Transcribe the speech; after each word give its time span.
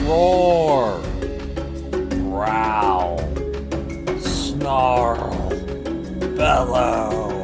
Roar, 0.00 1.00
growl, 2.10 3.18
snarl, 4.20 5.48
bellow. 6.36 7.34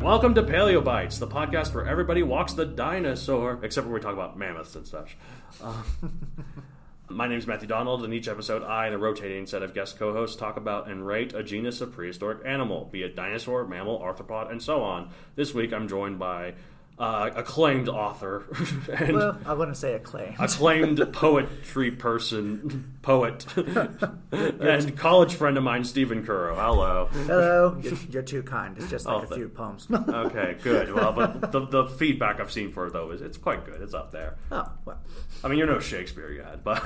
Welcome 0.00 0.34
to 0.34 0.42
Paleo 0.42 0.84
Bites, 0.84 1.18
the 1.18 1.26
podcast 1.26 1.74
where 1.74 1.86
everybody 1.86 2.22
walks 2.22 2.52
the 2.52 2.64
dinosaur, 2.64 3.58
except 3.62 3.86
when 3.86 3.94
we 3.94 4.00
talk 4.00 4.12
about 4.12 4.38
mammoths 4.38 4.74
and 4.76 4.86
such. 4.86 5.16
Uh, 5.62 5.82
my 7.08 7.26
name 7.26 7.38
is 7.38 7.46
Matthew 7.46 7.68
Donald, 7.68 8.04
and 8.04 8.12
each 8.12 8.28
episode, 8.28 8.62
I 8.62 8.86
and 8.86 8.94
a 8.94 8.98
rotating 8.98 9.46
set 9.46 9.62
of 9.62 9.74
guest 9.74 9.98
co 9.98 10.12
hosts 10.12 10.36
talk 10.36 10.56
about 10.56 10.88
and 10.88 11.06
rate 11.06 11.34
a 11.34 11.42
genus 11.42 11.80
of 11.80 11.92
prehistoric 11.92 12.40
animal, 12.46 12.86
be 12.86 13.02
it 13.02 13.16
dinosaur, 13.16 13.66
mammal, 13.66 13.98
arthropod, 14.00 14.50
and 14.50 14.62
so 14.62 14.82
on. 14.82 15.10
This 15.36 15.54
week, 15.54 15.72
I'm 15.72 15.88
joined 15.88 16.18
by 16.18 16.54
uh, 16.98 17.30
acclaimed 17.36 17.88
author 17.88 18.44
and 18.92 19.16
Well, 19.16 19.38
I 19.46 19.54
wouldn't 19.54 19.76
say 19.76 19.94
acclaim. 19.94 20.34
acclaimed 20.38 21.00
poetry 21.12 21.90
person, 21.92 22.98
poet, 23.02 23.46
and 24.32 24.96
college 24.98 25.34
friend 25.34 25.56
of 25.56 25.62
mine, 25.62 25.84
Stephen 25.84 26.24
Curro. 26.26 26.54
Hello. 26.56 27.08
Hello, 27.12 27.78
you're, 27.80 27.92
you're 28.10 28.22
too 28.22 28.42
kind. 28.42 28.76
It's 28.78 28.90
just 28.90 29.06
like 29.06 29.30
Oh, 29.30 29.32
a 29.32 29.36
few 29.36 29.48
poems. 29.48 29.86
Okay, 29.92 30.56
good. 30.62 30.92
Well, 30.92 31.12
but 31.12 31.52
the, 31.52 31.66
the 31.66 31.86
feedback 31.86 32.40
I've 32.40 32.50
seen 32.52 32.72
for 32.72 32.86
it 32.88 32.92
though 32.92 33.10
is 33.12 33.20
it's 33.22 33.38
quite 33.38 33.64
good. 33.64 33.80
It's 33.80 33.94
up 33.94 34.10
there. 34.10 34.36
oh, 34.50 34.70
well, 34.84 34.98
I 35.44 35.48
mean, 35.48 35.58
you're 35.58 35.68
no 35.68 35.78
Shakespeare 35.80 36.32
yet, 36.32 36.64
but 36.64 36.82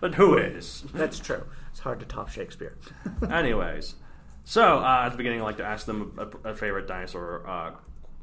but 0.00 0.14
who 0.16 0.36
is? 0.36 0.82
that's 0.92 1.18
true. 1.20 1.44
It's 1.70 1.80
hard 1.80 2.00
to 2.00 2.06
top 2.06 2.30
Shakespeare. 2.30 2.76
Anyways, 3.30 3.94
so 4.44 4.78
uh, 4.78 5.02
at 5.04 5.10
the 5.10 5.16
beginning, 5.16 5.40
I 5.40 5.44
like 5.44 5.58
to 5.58 5.64
ask 5.64 5.86
them 5.86 6.18
a, 6.44 6.50
a 6.50 6.54
favorite 6.56 6.88
dinosaur, 6.88 7.46
uh, 7.48 7.70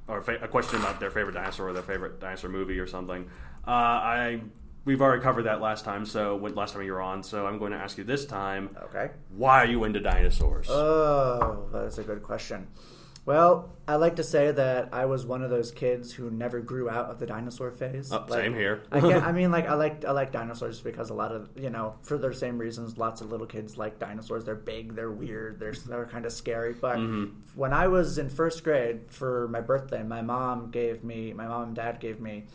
or 0.08 0.22
fa- 0.22 0.40
a 0.42 0.48
question 0.48 0.80
about 0.80 1.00
their 1.00 1.12
favorite 1.12 1.34
dinosaur 1.34 1.70
or 1.70 1.74
their 1.74 1.84
favorite 1.84 2.20
dinosaur 2.20 2.50
movie 2.50 2.80
or 2.80 2.88
something. 2.88 3.30
Uh, 3.68 3.72
I 3.72 4.42
we've 4.86 5.02
already 5.02 5.22
covered 5.22 5.44
that 5.44 5.62
last 5.62 5.84
time, 5.84 6.06
so 6.06 6.36
when, 6.36 6.54
last 6.56 6.74
time 6.74 6.84
you 6.84 6.92
were 6.94 7.02
on, 7.02 7.24
so 7.24 7.48
I'm 7.48 7.58
going 7.58 7.72
to 7.72 7.78
ask 7.78 7.98
you 7.98 8.04
this 8.04 8.26
time. 8.26 8.76
Okay. 8.84 9.12
Why 9.36 9.64
are 9.64 9.68
you 9.68 9.84
into 9.84 10.00
dinosaurs? 10.00 10.68
Oh, 10.70 11.68
that's 11.74 11.98
a 11.98 12.04
good 12.04 12.24
question. 12.24 12.68
Well, 13.26 13.72
I 13.88 13.96
like 13.96 14.18
to 14.18 14.24
say 14.24 14.52
that 14.52 14.90
I 14.92 15.06
was 15.06 15.26
one 15.26 15.42
of 15.42 15.50
those 15.50 15.72
kids 15.72 16.14
who 16.14 16.30
never 16.30 16.60
grew 16.62 16.90
out 16.90 17.10
of 17.10 17.18
the 17.20 17.26
dinosaur 17.26 17.72
phase. 17.72 18.12
Oh, 18.12 18.24
same 18.30 18.54
here. 18.54 18.84
I, 18.92 19.00
get, 19.00 19.24
I 19.30 19.32
mean, 19.32 19.52
like 19.52 19.68
I 19.68 19.74
like 19.74 20.06
I 20.06 20.12
like 20.12 20.32
dinosaurs 20.32 20.80
because 20.82 21.10
a 21.10 21.16
lot 21.16 21.32
of 21.32 21.50
you 21.56 21.72
know 21.72 21.96
for 22.04 22.18
the 22.20 22.34
same 22.36 22.60
reasons. 22.60 22.98
Lots 23.00 23.22
of 23.22 23.32
little 23.32 23.48
kids 23.48 23.78
like 23.78 23.98
dinosaurs. 23.98 24.46
They're 24.46 24.54
big, 24.56 24.96
they're 24.96 25.12
weird, 25.12 25.60
they're 25.60 25.74
they're 25.74 26.06
kind 26.06 26.26
of 26.26 26.34
scary. 26.34 26.74
But 26.74 26.98
Mm-hmm. 26.98 27.60
when 27.60 27.74
I 27.74 27.88
was 27.88 28.18
in 28.20 28.30
first 28.30 28.64
grade 28.64 29.02
for 29.10 29.48
my 29.48 29.62
birthday, 29.62 30.04
my 30.04 30.22
mom 30.22 30.70
gave 30.70 31.04
me 31.04 31.34
my 31.34 31.48
mom 31.48 31.64
and 31.64 31.76
dad 31.76 32.00
gave 32.00 32.20
me. 32.20 32.46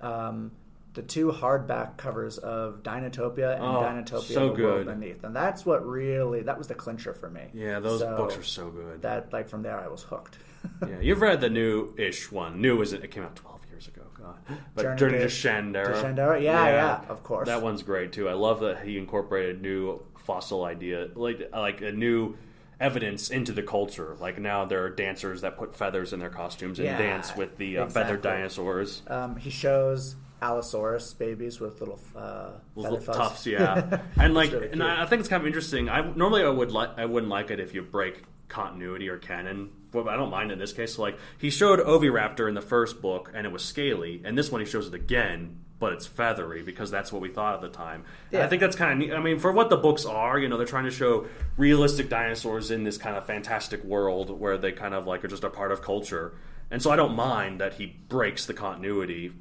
Um, 0.00 0.52
the 0.94 1.02
two 1.02 1.32
hardback 1.32 1.96
covers 1.96 2.36
of 2.38 2.82
Dinotopia 2.82 3.54
and 3.54 3.64
Oh, 3.64 3.80
Dinotopia: 3.82 4.34
so 4.34 4.52
The 4.54 4.62
World. 4.62 4.86
Beneath, 4.86 5.24
and 5.24 5.34
that's 5.34 5.64
what 5.64 5.86
really 5.86 6.42
that 6.42 6.58
was 6.58 6.66
the 6.68 6.74
clincher 6.74 7.14
for 7.14 7.30
me. 7.30 7.42
yeah, 7.54 7.80
those 7.80 8.00
So 8.00 8.16
books 8.16 8.36
are 8.36 8.42
so 8.42 8.70
good. 8.70 9.02
That 9.02 9.32
like 9.32 9.48
from 9.48 9.62
there 9.62 9.78
I 9.80 9.88
was 9.88 10.02
hooked. 10.02 10.38
Yeah, 10.88 11.00
you've 11.00 11.20
read 11.20 11.40
the 11.40 11.50
new-ish 11.50 12.30
one. 12.30 12.60
New 12.60 12.80
is 12.82 12.92
it? 12.92 13.02
It 13.02 13.10
came 13.10 13.24
out 13.24 13.34
12 13.34 13.60
years 13.70 13.88
ago. 13.88 14.02
God, 14.16 14.36
but 14.76 14.82
Journey 14.82 14.98
Journey, 14.98 15.18
to- 15.18 15.28
to 15.28 15.34
Chandara. 15.34 15.86
to 16.00 16.06
Chandara? 16.06 16.40
Yeah, 16.40 16.66
yeah, 16.66 17.00
of 17.08 17.24
course. 17.24 17.48
That 17.48 17.62
one's 17.62 17.82
great 17.82 18.12
too. 18.12 18.28
I 18.28 18.34
love 18.34 18.60
that 18.60 18.84
he 18.86 18.96
incorporated 18.98 19.60
new 19.60 20.00
fossil 20.18 20.64
idea, 20.64 21.08
like 21.16 21.50
like 21.52 21.80
a 21.80 21.90
new 21.90 22.36
evidence 22.78 23.30
into 23.30 23.50
the 23.52 23.62
culture. 23.64 24.16
Like 24.20 24.38
now 24.38 24.64
there 24.64 24.84
are 24.84 24.90
dancers 24.90 25.40
that 25.40 25.56
put 25.56 25.74
feathers 25.74 26.12
in 26.12 26.20
their 26.20 26.30
costumes 26.30 26.78
and 26.78 26.86
Yeah, 26.86 26.98
dance 26.98 27.34
with 27.34 27.56
the 27.58 27.78
uh, 27.78 27.86
feathered 27.88 28.22
dinosaurs. 28.22 29.02
Um, 29.08 29.34
he 29.36 29.50
shows 29.50 30.14
Allosaurus 30.42 31.14
babies 31.14 31.60
with 31.60 31.80
little 31.80 32.00
uh, 32.16 32.50
With 32.74 32.84
little 32.84 33.00
fuzz. 33.00 33.16
tufts, 33.16 33.46
yeah, 33.46 34.00
and 34.20 34.34
like, 34.34 34.52
really 34.52 34.70
and. 34.70 34.82
I 34.82 35.02
I 35.04 35.06
think 35.06 35.20
it's 35.20 35.28
kind 35.28 35.40
of 35.40 35.46
interesting. 35.46 35.88
I 35.88 36.00
normally 36.14 36.42
I 36.42 36.48
would 36.48 36.72
like, 36.72 36.90
I 36.98 37.06
wouldn't 37.06 37.30
like 37.30 37.50
it 37.50 37.60
if 37.60 37.72
you 37.74 37.82
break 37.82 38.22
continuity 38.48 39.08
or 39.08 39.16
canon, 39.18 39.70
but 39.92 40.08
I 40.08 40.16
don't 40.16 40.30
mind 40.30 40.52
in 40.52 40.58
this 40.58 40.72
case. 40.72 40.98
Like 40.98 41.16
he 41.38 41.48
showed 41.48 41.78
Oviraptor 41.78 42.48
in 42.48 42.54
the 42.54 42.60
first 42.60 43.00
book, 43.00 43.30
and 43.34 43.46
it 43.46 43.52
was 43.52 43.64
scaly, 43.64 44.20
and 44.24 44.36
this 44.36 44.50
one 44.50 44.60
he 44.60 44.66
shows 44.66 44.88
it 44.88 44.94
again, 44.94 45.60
but 45.78 45.92
it's 45.92 46.06
feathery 46.06 46.62
because 46.62 46.90
that's 46.90 47.12
what 47.12 47.22
we 47.22 47.28
thought 47.28 47.54
at 47.54 47.60
the 47.60 47.68
time. 47.68 48.04
And 48.32 48.42
I 48.42 48.48
think 48.48 48.60
that's 48.60 48.76
kind 48.76 48.92
of 48.92 48.98
neat. 48.98 49.14
I 49.14 49.20
mean, 49.20 49.38
for 49.38 49.52
what 49.52 49.70
the 49.70 49.76
books 49.76 50.04
are, 50.04 50.38
you 50.38 50.48
know, 50.48 50.56
they're 50.56 50.66
trying 50.66 50.84
to 50.84 50.90
show 50.90 51.26
realistic 51.56 52.08
dinosaurs 52.08 52.70
in 52.70 52.84
this 52.84 52.98
kind 52.98 53.16
of 53.16 53.24
fantastic 53.26 53.82
world 53.84 54.28
where 54.38 54.58
they 54.58 54.72
kind 54.72 54.92
of 54.94 55.06
like 55.06 55.24
are 55.24 55.28
just 55.28 55.44
a 55.44 55.50
part 55.50 55.70
of 55.72 55.80
culture, 55.82 56.34
and 56.70 56.82
so 56.82 56.90
I 56.90 56.96
don't 56.96 57.14
mind 57.14 57.60
that 57.60 57.74
he 57.74 57.86
breaks 58.08 58.44
the 58.44 58.54
continuity. 58.54 59.32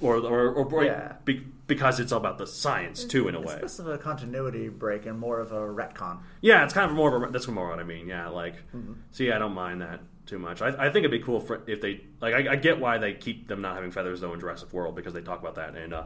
Or, 0.00 0.16
or, 0.16 0.50
or 0.52 0.84
Yeah. 0.84 1.14
be, 1.24 1.44
because 1.66 1.98
it's 2.00 2.12
all 2.12 2.18
about 2.20 2.38
the 2.38 2.46
science 2.46 3.04
too, 3.04 3.26
in 3.28 3.34
a 3.34 3.40
way. 3.40 3.54
It's 3.54 3.62
less 3.62 3.78
of 3.80 3.88
a 3.88 3.98
continuity 3.98 4.68
break 4.68 5.06
and 5.06 5.18
more 5.18 5.40
of 5.40 5.50
a 5.52 5.56
retcon. 5.60 6.18
Yeah, 6.40 6.64
it's 6.64 6.72
kind 6.72 6.88
of 6.90 6.96
more 6.96 7.16
of 7.16 7.22
a, 7.28 7.32
that's 7.32 7.48
more 7.48 7.68
what 7.68 7.78
I 7.80 7.84
mean. 7.84 8.06
Yeah, 8.06 8.28
like, 8.28 8.54
Mm-hmm. 8.74 8.92
so 9.10 9.24
yeah, 9.24 9.36
I 9.36 9.38
don't 9.38 9.54
mind 9.54 9.82
that 9.82 10.00
too 10.26 10.38
much. 10.38 10.62
I, 10.62 10.68
I 10.68 10.90
think 10.90 10.98
it'd 11.04 11.10
be 11.10 11.18
cool 11.20 11.40
for 11.40 11.62
if 11.66 11.80
they 11.80 12.02
like. 12.20 12.34
I, 12.34 12.52
I 12.52 12.56
get 12.56 12.78
why 12.78 12.98
they 12.98 13.14
keep 13.14 13.48
them 13.48 13.60
not 13.62 13.74
having 13.74 13.90
feathers 13.90 14.20
though 14.20 14.32
in 14.34 14.40
Jurassic 14.40 14.72
World 14.72 14.94
because 14.94 15.14
they 15.14 15.20
talk 15.22 15.40
about 15.40 15.54
that 15.56 15.74
and 15.74 15.92
uh, 15.94 16.04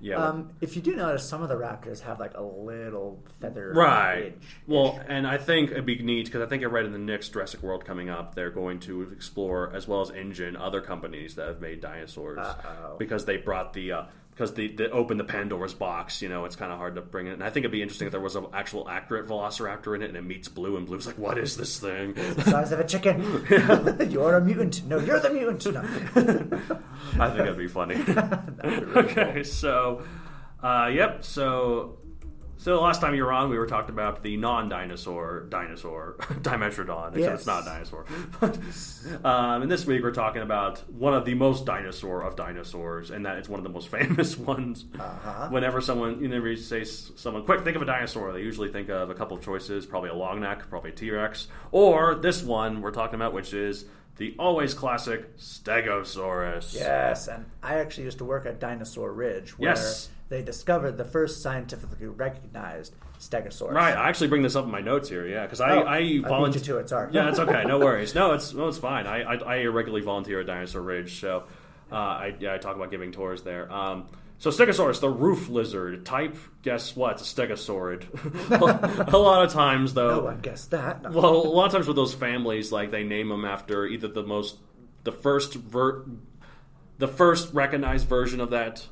yeah, 0.00 0.16
Um, 0.16 0.50
if 0.60 0.76
you 0.76 0.82
do 0.82 0.94
notice, 0.94 1.28
some 1.28 1.42
of 1.42 1.48
the 1.48 1.56
raptors 1.56 2.00
have 2.00 2.20
like 2.20 2.34
a 2.34 2.42
little 2.42 3.22
feather 3.40 3.72
right. 3.74 4.34
edge. 4.36 4.42
Well, 4.66 5.00
and 5.08 5.26
I 5.26 5.38
think 5.38 5.70
it'd 5.70 5.86
be 5.86 6.02
neat 6.02 6.26
because 6.26 6.42
I 6.42 6.46
think 6.46 6.62
I 6.62 6.66
read 6.66 6.84
in 6.84 6.92
the 6.92 6.98
next 6.98 7.30
Jurassic 7.30 7.62
World 7.62 7.84
coming 7.84 8.10
up, 8.10 8.34
they're 8.34 8.50
going 8.50 8.80
to 8.80 9.02
explore 9.02 9.74
as 9.74 9.88
well 9.88 10.00
as 10.02 10.10
InGen 10.10 10.56
other 10.56 10.80
companies 10.80 11.34
that 11.36 11.48
have 11.48 11.60
made 11.60 11.80
dinosaurs 11.80 12.38
Uh-oh. 12.38 12.96
because 12.98 13.24
they 13.24 13.36
brought 13.36 13.72
the. 13.72 13.92
Uh, 13.92 14.04
because 14.36 14.52
they, 14.52 14.68
they 14.68 14.86
opened 14.88 15.18
the 15.18 15.24
Pandora's 15.24 15.72
box, 15.72 16.20
you 16.20 16.28
know, 16.28 16.44
it's 16.44 16.56
kind 16.56 16.70
of 16.70 16.76
hard 16.76 16.96
to 16.96 17.00
bring 17.00 17.26
it. 17.26 17.32
And 17.32 17.42
I 17.42 17.48
think 17.48 17.64
it'd 17.64 17.72
be 17.72 17.80
interesting 17.80 18.06
if 18.06 18.12
there 18.12 18.20
was 18.20 18.36
an 18.36 18.44
actual 18.52 18.86
accurate 18.86 19.26
Velociraptor 19.26 19.96
in 19.96 20.02
it, 20.02 20.08
and 20.08 20.16
it 20.16 20.24
meets 20.24 20.46
Blue, 20.46 20.76
and 20.76 20.86
Blue's 20.86 21.06
like, 21.06 21.16
"What 21.16 21.38
is 21.38 21.56
this 21.56 21.80
thing?" 21.80 22.12
It's 22.14 22.44
the 22.44 22.50
size 22.50 22.70
of 22.70 22.78
a 22.78 22.84
chicken. 22.84 23.22
you're 24.10 24.36
a 24.36 24.40
mutant. 24.42 24.84
No, 24.86 24.98
you're 24.98 25.20
the 25.20 25.30
mutant. 25.30 25.64
No. 25.72 25.80
I 27.18 27.28
think 27.30 27.38
that'd 27.38 27.56
be 27.56 27.66
funny. 27.66 27.94
okay, 28.64 29.42
so, 29.42 30.02
uh, 30.62 30.90
yep. 30.92 31.24
So, 31.24 31.98
so 32.58 32.80
last 32.80 33.00
time 33.02 33.14
you 33.14 33.22
were 33.24 33.32
on, 33.32 33.50
we 33.50 33.58
were 33.58 33.66
talking 33.66 33.90
about 33.90 34.22
the 34.22 34.36
non-dinosaur 34.38 35.46
dinosaur 35.50 36.16
Dimetrodon, 36.40 37.08
except 37.08 37.18
Yes. 37.18 37.38
it's 37.40 37.46
not 37.46 37.62
a 37.62 37.66
dinosaur. 37.66 38.06
um, 39.24 39.62
and 39.62 39.70
this 39.70 39.86
week 39.86 40.02
we're 40.02 40.10
talking 40.10 40.42
about 40.42 40.78
one 40.90 41.12
of 41.14 41.24
the 41.24 41.34
most 41.34 41.66
dinosaur 41.66 42.22
of 42.22 42.34
dinosaurs, 42.36 43.10
and 43.10 43.26
that 43.26 43.36
it's 43.38 43.48
one 43.48 43.60
of 43.60 43.64
the 43.64 43.70
most 43.70 43.88
famous 43.88 44.36
ones. 44.38 44.86
Uh-huh. 44.98 45.48
Whenever 45.50 45.80
someone, 45.80 46.20
whenever 46.20 46.48
you 46.48 46.56
say 46.56 46.84
someone, 46.84 47.44
quick, 47.44 47.62
think 47.62 47.76
of 47.76 47.82
a 47.82 47.86
dinosaur, 47.86 48.32
they 48.32 48.40
usually 48.40 48.70
think 48.72 48.88
of 48.88 49.10
a 49.10 49.14
couple 49.14 49.36
of 49.36 49.44
choices, 49.44 49.84
probably 49.84 50.10
a 50.10 50.14
long 50.14 50.40
neck, 50.40 50.68
probably 50.70 50.90
a 50.90 50.94
T-Rex, 50.94 51.48
or 51.72 52.14
this 52.14 52.42
one 52.42 52.80
we're 52.80 52.90
talking 52.90 53.16
about, 53.16 53.32
which 53.34 53.52
is 53.52 53.84
the 54.16 54.34
always 54.38 54.72
classic 54.74 55.36
Stegosaurus. 55.38 56.74
Yes, 56.74 57.28
and 57.28 57.46
I 57.62 57.74
actually 57.78 58.04
used 58.04 58.18
to 58.18 58.24
work 58.24 58.46
at 58.46 58.58
Dinosaur 58.60 59.12
Ridge, 59.12 59.58
where 59.58 59.70
Yes. 59.70 60.08
they 60.28 60.42
discovered 60.42 60.96
the 60.96 61.04
first 61.04 61.42
scientifically 61.42 62.06
recognized 62.06 62.94
Stegosaurus. 63.20 63.72
Right, 63.74 63.94
I 63.96 64.08
actually 64.08 64.28
bring 64.28 64.42
this 64.42 64.56
up 64.56 64.64
in 64.64 64.70
my 64.70 64.80
notes 64.80 65.08
here, 65.08 65.26
yeah, 65.26 65.42
because 65.42 65.60
I, 65.60 65.70
Oh, 65.76 65.84
I 65.86 66.18
volunteer. 66.20 66.62
to 66.62 66.78
it, 66.78 66.88
sorry. 66.88 67.10
Yeah, 67.12 67.28
it's 67.28 67.38
okay, 67.38 67.64
no 67.64 67.78
worries. 67.86 68.14
No, 68.14 68.32
it's 68.32 68.52
no, 68.54 68.68
it's 68.68 68.78
fine. 68.78 69.06
I, 69.06 69.22
I, 69.22 69.34
I 69.36 69.64
regularly 69.66 70.04
volunteer 70.04 70.40
at 70.40 70.46
Dinosaur 70.46 70.82
Ridge, 70.82 71.20
so 71.20 71.44
uh, 71.92 71.94
I, 71.94 72.36
yeah, 72.40 72.54
I 72.54 72.58
talk 72.58 72.76
about 72.76 72.90
giving 72.90 73.12
tours 73.12 73.42
there. 73.42 73.70
Um, 73.72 74.06
so 74.38 74.50
Stegosaurus, 74.50 75.00
the 75.00 75.08
roof 75.08 75.48
lizard 75.48 76.04
type. 76.04 76.36
Guess 76.62 76.94
what? 76.94 77.20
It's 77.20 77.32
a 77.32 77.34
Stegosaurid. 77.34 78.04
a 79.12 79.16
lot 79.16 79.44
of 79.44 79.52
times, 79.52 79.94
though, 79.94 80.16
No 80.16 80.24
one 80.24 80.40
guessed 80.40 80.70
that. 80.72 81.02
No. 81.02 81.10
well, 81.12 81.34
a 81.34 81.48
lot 81.48 81.66
of 81.66 81.72
times 81.72 81.86
with 81.86 81.96
those 81.96 82.12
families, 82.14 82.70
like 82.70 82.90
they 82.90 83.02
name 83.02 83.30
them 83.30 83.44
after 83.44 83.86
either 83.86 84.08
the 84.08 84.22
most, 84.22 84.56
the 85.04 85.12
first 85.12 85.54
ver, 85.54 86.04
the 86.98 87.08
first 87.08 87.54
recognized 87.54 88.08
version 88.08 88.40
of 88.40 88.50
that, 88.50 88.86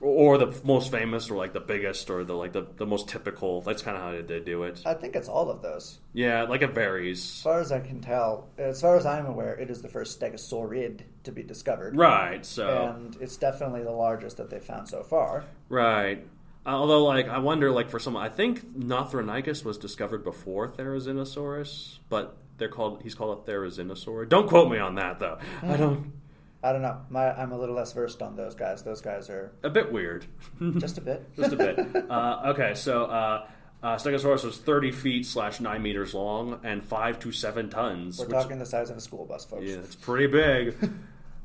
or 0.00 0.38
the 0.38 0.58
most 0.64 0.90
famous, 0.90 1.30
or 1.30 1.36
like 1.36 1.52
the 1.52 1.60
biggest, 1.60 2.08
or 2.10 2.24
the 2.24 2.34
like 2.34 2.52
the, 2.52 2.66
the 2.76 2.86
most 2.86 3.08
typical. 3.08 3.60
That's 3.60 3.82
kind 3.82 3.96
of 3.96 4.02
how 4.02 4.22
they 4.22 4.40
do 4.40 4.62
it. 4.64 4.82
I 4.86 4.94
think 4.94 5.14
it's 5.14 5.28
all 5.28 5.50
of 5.50 5.62
those. 5.62 5.98
Yeah, 6.12 6.44
like 6.44 6.62
it 6.62 6.72
varies. 6.74 7.18
As 7.18 7.42
far 7.42 7.60
as 7.60 7.72
I 7.72 7.80
can 7.80 8.00
tell, 8.00 8.48
as 8.58 8.80
far 8.80 8.96
as 8.96 9.06
I'm 9.06 9.26
aware, 9.26 9.54
it 9.54 9.70
is 9.70 9.82
the 9.82 9.88
first 9.88 10.18
Stegosaurid 10.20 11.02
to 11.24 11.32
be 11.32 11.42
discovered. 11.42 11.96
Right. 11.96 12.44
So 12.44 12.94
And 12.96 13.16
it's 13.20 13.36
definitely 13.36 13.82
the 13.82 13.90
largest 13.90 14.38
that 14.38 14.50
they've 14.50 14.64
found 14.64 14.88
so 14.88 15.02
far. 15.02 15.44
right. 15.68 16.26
Although, 16.66 17.06
like, 17.06 17.26
I 17.26 17.38
wonder, 17.38 17.70
like, 17.70 17.88
for 17.88 17.98
some, 17.98 18.18
I 18.18 18.28
think 18.28 18.78
Nothronychus 18.78 19.64
was 19.64 19.78
discovered 19.78 20.22
before 20.22 20.68
Therizinosaurus, 20.68 22.00
but 22.10 22.36
they're 22.58 22.68
called. 22.68 23.00
He's 23.02 23.14
called 23.14 23.38
a 23.38 23.50
Therizinosaur. 23.50 24.28
Don't 24.28 24.46
quote 24.46 24.70
me 24.70 24.78
on 24.78 24.96
that, 24.96 25.18
though. 25.18 25.38
I 25.62 25.66
hmm. 25.66 25.76
don't. 25.76 26.12
I 26.62 26.72
don't 26.72 26.82
know. 26.82 27.00
My, 27.08 27.32
I'm 27.32 27.52
a 27.52 27.58
little 27.58 27.74
less 27.74 27.92
versed 27.92 28.20
on 28.22 28.36
those 28.36 28.54
guys. 28.54 28.82
Those 28.82 29.00
guys 29.00 29.30
are 29.30 29.52
A 29.62 29.70
bit 29.70 29.90
weird. 29.92 30.26
just 30.78 30.98
a 30.98 31.00
bit. 31.00 31.26
just 31.36 31.52
a 31.52 31.56
bit. 31.56 31.78
Uh, 32.10 32.42
okay, 32.54 32.74
so 32.74 33.04
uh, 33.06 33.46
uh, 33.82 33.96
Stegosaurus 33.96 34.44
was 34.44 34.58
30 34.58 34.90
feet 34.92 35.26
slash 35.26 35.60
9 35.60 35.82
meters 35.82 36.12
long 36.12 36.60
and 36.64 36.84
5 36.84 37.18
to 37.20 37.32
7 37.32 37.70
tons. 37.70 38.18
We're 38.18 38.26
which- 38.26 38.32
talking 38.34 38.58
the 38.58 38.66
size 38.66 38.90
of 38.90 38.96
a 38.96 39.00
school 39.00 39.24
bus, 39.24 39.44
folks. 39.44 39.64
Yeah, 39.64 39.76
it's 39.76 39.94
pretty 39.94 40.26
big. 40.26 40.76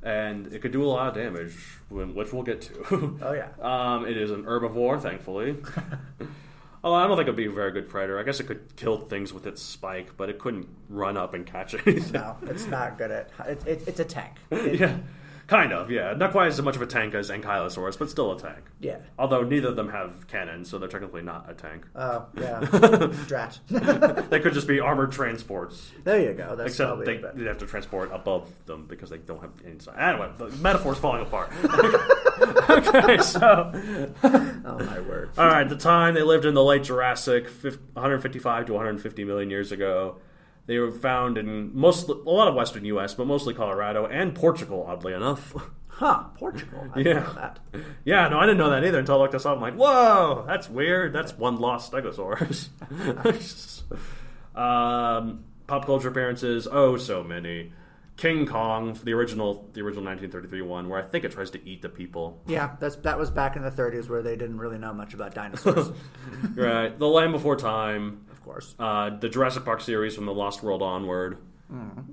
and 0.03 0.47
it 0.53 0.61
could 0.61 0.71
do 0.73 0.83
a 0.83 0.87
lot 0.87 1.07
of 1.07 1.13
damage, 1.15 1.55
which 1.89 2.33
we'll 2.33 2.43
get 2.43 2.61
to. 2.63 3.17
Oh, 3.21 3.33
yeah. 3.33 3.49
Um, 3.61 4.05
it 4.05 4.17
is 4.17 4.31
an 4.31 4.43
herbivore, 4.43 5.01
thankfully. 5.01 5.55
Oh, 6.85 6.93
I 6.93 7.07
don't 7.07 7.17
think 7.17 7.25
it'd 7.27 7.35
be 7.35 7.47
a 7.47 7.51
very 7.51 7.71
good 7.71 7.89
predator. 7.89 8.19
I 8.19 8.23
guess 8.23 8.39
it 8.39 8.43
could 8.45 8.75
kill 8.75 8.97
things 8.99 9.33
with 9.33 9.47
its 9.47 9.61
spike, 9.61 10.15
but 10.17 10.29
it 10.29 10.37
couldn't 10.37 10.69
run 10.87 11.17
up 11.17 11.33
and 11.33 11.43
catch 11.45 11.73
anything. 11.87 12.11
No, 12.13 12.37
it's 12.43 12.67
not 12.67 12.97
good 12.99 13.09
at. 13.09 13.31
It, 13.47 13.65
it, 13.67 13.83
it's 13.87 13.99
a 13.99 14.05
tank. 14.05 14.33
It- 14.51 14.79
yeah, 14.79 14.97
kind 15.47 15.73
of. 15.73 15.89
Yeah, 15.89 16.13
not 16.13 16.31
quite 16.31 16.47
as 16.47 16.61
much 16.61 16.75
of 16.75 16.83
a 16.83 16.85
tank 16.85 17.15
as 17.15 17.31
Ankylosaurus, 17.31 17.97
but 17.97 18.09
still 18.11 18.31
a 18.31 18.39
tank. 18.39 18.65
yeah. 18.79 18.97
Although 19.17 19.41
neither 19.43 19.69
of 19.69 19.75
them 19.75 19.89
have 19.89 20.27
cannons, 20.27 20.69
so 20.69 20.77
they're 20.77 20.87
technically 20.87 21.23
not 21.23 21.49
a 21.49 21.55
tank. 21.55 21.87
Oh, 21.95 22.27
yeah. 22.39 22.59
Drat. 23.27 23.59
they 24.29 24.39
could 24.39 24.53
just 24.53 24.67
be 24.67 24.79
armored 24.79 25.11
transports. 25.11 25.91
there 26.03 26.21
you 26.21 26.33
go. 26.33 26.55
That's 26.55 26.69
Except 26.73 27.03
they, 27.05 27.17
they 27.17 27.45
have 27.45 27.57
to 27.59 27.65
transport 27.65 28.11
above 28.13 28.47
them 28.67 28.85
because 28.87 29.09
they 29.09 29.17
don't 29.17 29.41
have 29.41 29.51
inside. 29.65 29.95
Anyway, 29.97 30.29
the 30.37 30.49
metaphor's 30.57 30.99
falling 30.99 31.23
apart. 31.23 31.51
Okay, 32.69 33.17
so 33.19 33.71
Oh, 34.23 34.79
my 34.79 34.99
word. 35.01 35.29
all 35.37 35.47
right, 35.47 35.67
the 35.67 35.75
time 35.75 36.13
they 36.13 36.23
lived 36.23 36.45
in 36.45 36.53
the 36.53 36.63
late 36.63 36.83
Jurassic, 36.83 37.47
155 37.47 38.65
to 38.67 38.73
150 38.73 39.23
million 39.23 39.49
years 39.49 39.71
ago. 39.71 40.17
They 40.67 40.79
were 40.79 40.91
found 40.91 41.37
in 41.37 41.75
most 41.77 42.09
a 42.09 42.13
lot 42.13 42.47
of 42.47 42.55
western 42.55 42.85
U.S., 42.85 43.13
but 43.13 43.27
mostly 43.27 43.53
Colorado 43.53 44.07
and 44.07 44.33
Portugal. 44.33 44.85
Oddly 44.87 45.13
enough, 45.13 45.53
Huh, 45.87 46.23
Portugal. 46.37 46.87
I 46.93 46.97
Yeah. 46.99 47.03
didn't 47.03 47.23
know 47.23 47.33
that. 47.33 47.59
yeah, 48.03 48.27
no, 48.29 48.39
I 48.39 48.45
didn't 48.45 48.57
know 48.57 48.69
that 48.71 48.83
either 48.83 48.99
until 48.99 49.15
I 49.15 49.19
looked 49.19 49.33
this 49.33 49.45
up. 49.45 49.55
I'm 49.57 49.61
like, 49.61 49.75
whoa, 49.75 50.43
that's 50.47 50.67
weird. 50.69 51.13
That's 51.13 51.37
one 51.37 51.57
lost 51.57 51.91
Stegosaurus. 51.93 52.69
um, 54.55 55.43
pop 55.67 55.85
culture 55.85 56.09
appearances, 56.09 56.67
oh, 56.71 56.97
so 56.97 57.23
many. 57.23 57.71
King 58.17 58.45
Kong, 58.45 58.97
the 59.03 59.13
original, 59.13 59.69
the 59.73 59.81
original 59.81 60.05
1933 60.05 60.61
one, 60.61 60.87
where 60.89 60.99
I 61.03 61.05
think 61.05 61.25
it 61.25 61.31
tries 61.33 61.51
to 61.51 61.67
eat 61.67 61.81
the 61.81 61.89
people. 61.89 62.41
Yeah, 62.47 62.75
that's 62.79 62.95
that 62.97 63.17
was 63.19 63.29
back 63.29 63.55
in 63.57 63.61
the 63.61 63.71
30s 63.71 64.07
where 64.09 64.21
they 64.21 64.35
didn't 64.37 64.57
really 64.57 64.77
know 64.77 64.93
much 64.93 65.13
about 65.13 65.33
dinosaurs. 65.35 65.91
right, 66.55 66.97
The 66.97 67.07
Land 67.07 67.33
Before 67.33 67.55
Time, 67.57 68.25
of 68.31 68.41
course. 68.43 68.73
uh, 68.79 69.09
the 69.17 69.27
Jurassic 69.27 69.65
Park 69.65 69.81
series 69.81 70.15
from 70.15 70.25
the 70.25 70.33
Lost 70.33 70.63
World 70.63 70.81
onward, 70.81 71.37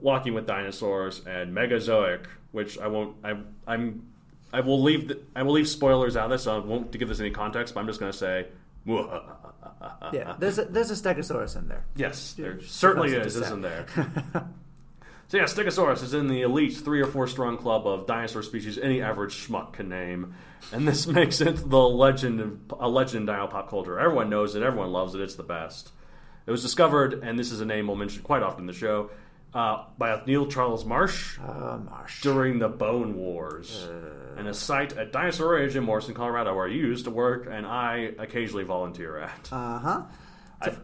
Walking 0.00 0.34
with 0.34 0.46
Dinosaurs, 0.46 1.24
and 1.26 1.54
Megazoic, 1.54 2.26
which 2.52 2.78
I 2.78 2.88
won't. 2.88 3.16
I, 3.22 3.36
I'm. 3.66 4.06
I 4.52 4.60
will 4.60 4.82
leave. 4.82 5.08
The, 5.08 5.20
I 5.36 5.42
will 5.44 5.52
leave 5.52 5.68
spoilers 5.68 6.16
out 6.16 6.24
of 6.24 6.30
this. 6.30 6.42
So 6.44 6.56
I 6.56 6.58
won't 6.58 6.90
give 6.90 7.08
this 7.08 7.20
any 7.20 7.30
context. 7.30 7.74
But 7.74 7.80
I'm 7.80 7.86
just 7.86 8.00
going 8.00 8.10
to 8.10 8.18
say, 8.18 8.46
Yeah, 10.12 10.34
there's 10.38 10.58
a, 10.58 10.64
there's 10.64 10.90
a 10.90 10.94
Stegosaurus 10.94 11.56
in 11.56 11.68
there. 11.68 11.84
yes, 11.96 12.32
there 12.32 12.60
certainly 12.62 13.12
is, 13.14 13.36
isn't 13.36 13.62
there? 13.62 13.86
so 15.32 15.38
yeah, 15.38 15.44
Stegosaurus 15.44 16.02
is 16.02 16.12
in 16.12 16.28
the 16.28 16.42
elite 16.42 16.76
three 16.76 17.00
or 17.00 17.06
four 17.06 17.26
strong 17.26 17.56
club 17.56 17.86
of 17.86 18.06
dinosaur 18.06 18.42
species 18.42 18.76
any 18.76 19.00
average 19.00 19.48
schmuck 19.48 19.72
can 19.72 19.88
name, 19.88 20.34
and 20.72 20.86
this 20.86 21.06
makes 21.06 21.40
it 21.40 21.70
the 21.70 21.80
legend, 21.80 22.38
of, 22.38 22.58
a 22.78 22.86
legend 22.86 23.30
in 23.30 23.48
pop 23.48 23.70
culture. 23.70 23.98
Everyone 23.98 24.28
knows 24.28 24.54
it. 24.54 24.62
Everyone 24.62 24.92
loves 24.92 25.14
it. 25.14 25.22
It's 25.22 25.36
the 25.36 25.42
best. 25.42 25.90
It 26.44 26.50
was 26.50 26.60
discovered, 26.60 27.14
and 27.24 27.38
this 27.38 27.50
is 27.50 27.62
a 27.62 27.64
name 27.64 27.86
we'll 27.86 27.96
mention 27.96 28.22
quite 28.22 28.42
often 28.42 28.64
in 28.64 28.66
the 28.66 28.74
show, 28.74 29.08
uh, 29.54 29.84
by 29.96 30.10
Othniel 30.10 30.48
Charles 30.48 30.84
Marsh 30.84 31.38
Uh, 31.40 31.78
Marsh. 31.78 32.20
during 32.20 32.58
the 32.58 32.68
Bone 32.68 33.16
Wars, 33.16 33.88
and 34.36 34.46
a 34.46 34.52
site 34.52 34.94
at 34.98 35.12
Dinosaur 35.12 35.54
Ridge 35.54 35.74
in 35.76 35.82
Morrison, 35.82 36.12
Colorado, 36.12 36.54
where 36.54 36.66
I 36.66 36.70
used 36.72 37.06
to 37.06 37.10
work 37.10 37.48
and 37.50 37.64
I 37.64 38.12
occasionally 38.18 38.64
volunteer 38.64 39.16
at. 39.16 39.48
Uh 39.50 39.78
huh. 39.78 40.02
I, 40.60 40.76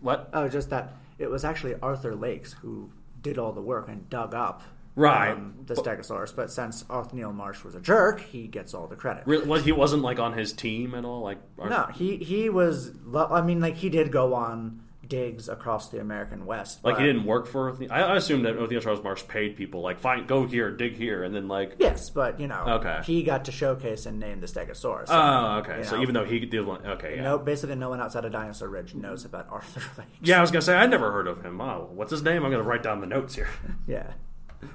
what? 0.00 0.30
Oh, 0.32 0.48
just 0.48 0.70
that 0.70 0.92
it 1.18 1.28
was 1.28 1.44
actually 1.44 1.74
Arthur 1.82 2.14
Lakes 2.14 2.52
who 2.52 2.88
did 3.24 3.38
all 3.38 3.50
the 3.52 3.60
work 3.62 3.88
and 3.88 4.08
dug 4.08 4.32
up 4.34 4.62
Right. 4.96 5.32
um, 5.32 5.54
the 5.66 5.74
Stegosaurus. 5.74 6.36
But 6.36 6.52
since 6.52 6.84
othniel 6.88 7.32
Marsh 7.32 7.64
was 7.64 7.74
a 7.74 7.80
jerk, 7.80 8.20
he 8.20 8.46
gets 8.46 8.74
all 8.74 8.86
the 8.86 8.94
credit. 8.94 9.24
Really, 9.26 9.44
well, 9.44 9.60
he 9.60 9.72
wasn't 9.72 10.02
like 10.04 10.20
on 10.20 10.34
his 10.34 10.52
team 10.52 10.94
at 10.94 11.04
all. 11.04 11.22
Like, 11.22 11.38
or- 11.58 11.68
No, 11.68 11.86
he 11.92 12.18
he 12.18 12.48
was. 12.48 12.92
I 13.12 13.40
mean, 13.42 13.60
like 13.60 13.74
he 13.74 13.88
did 13.88 14.12
go 14.12 14.34
on 14.34 14.82
digs 15.14 15.48
across 15.48 15.90
the 15.90 16.00
American 16.00 16.44
West. 16.46 16.82
like 16.84 16.98
he 16.98 17.04
didn't 17.04 17.24
work 17.24 17.46
for. 17.46 17.76
I, 17.90 18.02
I 18.02 18.16
assumed 18.16 18.44
that 18.46 18.56
Othniel 18.56 18.80
Charles 18.80 19.02
Marsh 19.02 19.22
paid 19.28 19.56
people 19.56 19.80
like, 19.80 20.00
fine, 20.00 20.26
go 20.26 20.46
here, 20.46 20.70
dig 20.70 20.96
here, 20.96 21.22
and 21.22 21.34
then 21.34 21.46
like. 21.46 21.76
Yes, 21.78 22.10
but 22.10 22.40
you 22.40 22.48
know, 22.48 22.64
Okay. 22.80 23.00
he 23.04 23.22
got 23.22 23.44
to 23.44 23.52
showcase 23.52 24.06
and 24.06 24.18
name 24.18 24.40
the 24.40 24.46
Stegosaurus. 24.46 25.06
Oh, 25.08 25.58
okay. 25.58 25.78
You 25.78 25.84
So 25.84 25.96
know. 25.96 26.02
even 26.02 26.14
though 26.14 26.24
he 26.24 26.40
did, 26.40 26.66
one- 26.66 26.84
okay, 26.84 27.16
yeah. 27.16 27.22
no, 27.22 27.38
basically 27.38 27.76
no 27.76 27.90
one 27.90 28.00
outside 28.00 28.24
of 28.24 28.32
Dinosaur 28.32 28.68
Ridge 28.68 28.94
knows 28.94 29.24
about 29.24 29.46
Arthur 29.50 29.80
Lakes. 29.98 30.10
Yeah, 30.22 30.38
I 30.38 30.40
was 30.40 30.50
gonna 30.50 30.62
say 30.62 30.74
I 30.76 30.86
never 30.86 31.12
heard 31.12 31.26
of 31.28 31.42
him. 31.44 31.60
Oh, 31.60 31.88
what's 31.92 32.10
his 32.10 32.22
name? 32.22 32.44
I'm 32.44 32.50
gonna 32.50 32.62
write 32.64 32.82
down 32.82 33.00
the 33.00 33.06
notes 33.06 33.34
here. 33.34 33.48
yeah, 33.86 34.12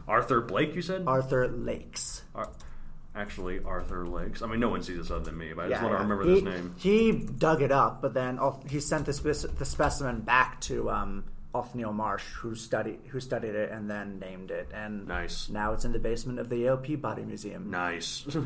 Arthur 0.08 0.42
Blake, 0.42 0.76
you 0.76 0.82
said? 0.82 1.04
Arthur 1.08 1.48
Lakes. 1.48 2.24
Ar- 2.36 2.52
actually, 3.20 3.60
Arthur 3.64 4.08
Lakes. 4.08 4.42
I 4.42 4.48
mean, 4.48 4.60
no 4.60 4.70
one 4.70 4.82
sees 4.82 4.98
this 4.98 5.12
other 5.12 5.26
than 5.26 5.38
me, 5.38 5.52
but 5.54 5.66
I 5.66 5.70
just 5.70 5.82
Yeah, 5.82 5.88
want 5.88 5.94
to 5.94 5.98
yeah. 5.98 6.10
remember 6.10 6.24
he, 6.24 6.34
this 6.42 6.44
name. 6.44 6.76
He 6.78 7.12
dug 7.12 7.62
it 7.62 7.72
up, 7.72 8.02
but 8.02 8.14
then 8.14 8.40
he 8.70 8.80
sent 8.80 9.06
the, 9.06 9.12
the 9.58 9.66
specimen 9.66 10.22
back 10.22 10.62
to 10.62 10.90
um, 10.90 11.26
Othniel 11.54 11.94
Marsh, 11.94 12.24
who 12.40 12.56
studied 12.56 13.00
who 13.10 13.20
studied 13.20 13.56
it 13.56 13.72
and 13.72 13.90
then 13.90 14.20
named 14.20 14.52
it. 14.52 14.70
And 14.74 15.08
Nice. 15.08 15.50
now 15.50 15.74
it's 15.74 15.86
in 15.86 15.92
the 15.92 16.00
basement 16.00 16.40
of 16.40 16.50
the 16.50 16.58
Yale 16.58 16.78
Peabody 16.78 17.24
Museum. 17.24 17.70
Nice. 17.70 18.26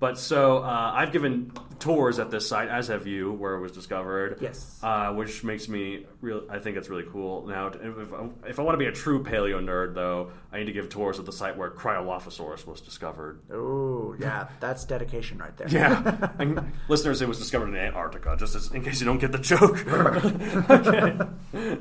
but 0.00 0.18
so 0.18 0.58
uh, 0.58 0.92
I've 0.94 1.12
given 1.12 1.52
tours 1.78 2.18
at 2.18 2.30
this 2.30 2.46
site, 2.48 2.68
as 2.68 2.88
have 2.88 3.06
you, 3.06 3.32
where 3.32 3.54
it 3.54 3.60
was 3.60 3.72
discovered. 3.72 4.36
Yes. 4.40 4.78
Uh, 4.82 5.12
which 5.14 5.42
makes 5.44 5.68
me 5.68 6.04
real. 6.20 6.42
I 6.50 6.58
think 6.58 6.76
it's 6.76 6.88
really 6.90 7.06
cool. 7.10 7.46
Now, 7.46 7.68
if, 7.68 8.12
I- 8.12 8.48
if 8.48 8.58
I 8.58 8.62
want 8.62 8.74
to 8.74 8.78
be 8.78 8.86
a 8.86 8.92
true 8.92 9.22
paleo 9.22 9.62
nerd, 9.64 9.94
though, 9.94 10.30
I 10.52 10.58
need 10.58 10.66
to 10.66 10.72
give 10.72 10.88
tours 10.90 11.18
at 11.18 11.24
the 11.26 11.32
site 11.32 11.56
where 11.56 11.70
Cryolophosaurus 11.70 12.66
was 12.66 12.80
discovered. 12.80 13.40
Oh, 13.52 14.14
yeah, 14.18 14.48
that's 14.58 14.84
dedication 14.84 15.38
right 15.38 15.56
there. 15.56 15.68
Yeah, 15.68 16.28
and 16.38 16.72
listeners, 16.88 17.22
it 17.22 17.28
was 17.28 17.38
discovered 17.38 17.68
in 17.68 17.76
Antarctica. 17.76 18.36
Just 18.38 18.54
as, 18.56 18.70
in 18.72 18.82
case 18.84 19.00
you 19.00 19.06
don't 19.06 19.18
get 19.18 19.32
the 19.32 19.38
joke. 19.38 19.86
okay. 20.70 21.18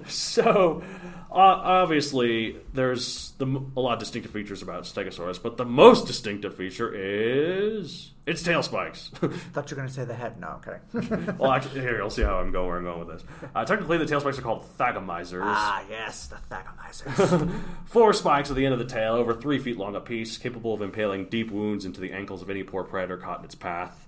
So, 0.07 0.83
obviously, 1.31 2.57
there's 2.74 3.31
the, 3.38 3.45
a 3.77 3.79
lot 3.79 3.93
of 3.93 4.00
distinctive 4.00 4.31
features 4.31 4.62
about 4.62 4.83
Stegosaurus, 4.83 5.41
but 5.41 5.57
the 5.57 5.65
most 5.65 6.07
distinctive 6.07 6.55
feature 6.55 6.91
is 6.93 8.12
its 8.25 8.43
tail 8.43 8.63
spikes. 8.63 9.09
Thought 9.15 9.71
you 9.71 9.75
were 9.75 9.81
going 9.81 9.88
to 9.88 9.93
say 9.93 10.05
the 10.05 10.13
head. 10.13 10.39
No, 10.39 10.59
I'm 10.65 11.01
kidding. 11.01 11.38
well, 11.38 11.51
actually, 11.51 11.81
here 11.81 11.98
you'll 11.98 12.09
see 12.09 12.21
how 12.24 12.38
I'm 12.38 12.51
going. 12.51 12.67
Where 12.67 12.77
I'm 12.77 12.83
going 12.83 13.07
with 13.07 13.19
this. 13.19 13.24
Uh, 13.55 13.65
technically, 13.65 13.98
the 13.98 14.05
tail 14.05 14.19
spikes 14.21 14.39
are 14.39 14.43
called 14.43 14.65
thagomizers. 14.77 15.41
ah, 15.43 15.83
yes, 15.89 16.27
the 16.27 16.38
Thagomizers. 16.50 17.51
Four 17.86 18.13
spikes 18.13 18.50
at 18.50 18.55
the 18.55 18.65
end 18.65 18.74
of 18.74 18.79
the 18.79 18.86
tail, 18.86 19.13
over 19.13 19.33
three 19.33 19.59
feet 19.59 19.77
long 19.77 19.95
apiece, 19.95 20.38
capable 20.38 20.74
of 20.74 20.81
impaling 20.81 21.25
deep 21.25 21.51
wounds 21.51 21.86
into 21.86 22.01
the 22.01 22.12
ankles 22.12 22.41
of 22.41 22.50
any 22.50 22.63
poor 22.63 22.83
predator 22.83 23.17
caught 23.17 23.39
in 23.39 23.45
its 23.45 23.55
path. 23.55 24.07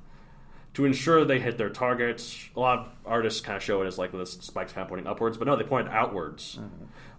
To 0.76 0.86
ensure 0.86 1.26
they 1.26 1.40
hit 1.40 1.58
their 1.58 1.70
targets, 1.70 2.48
a 2.56 2.60
lot 2.60 2.80
of 2.80 2.88
artists 3.06 3.42
kind 3.42 3.58
of 3.58 3.64
show 3.64 3.82
it 3.82 3.88
as 3.88 3.98
like 3.98 4.14
the 4.14 4.26
spikes 4.26 4.72
kind 4.72 4.84
of 4.84 4.90
pointing 4.90 5.06
upwards, 5.06 5.38
but 5.38 5.46
no, 5.46 5.58
they 5.58 5.64
point 5.64 5.90
outwards. 5.90 6.60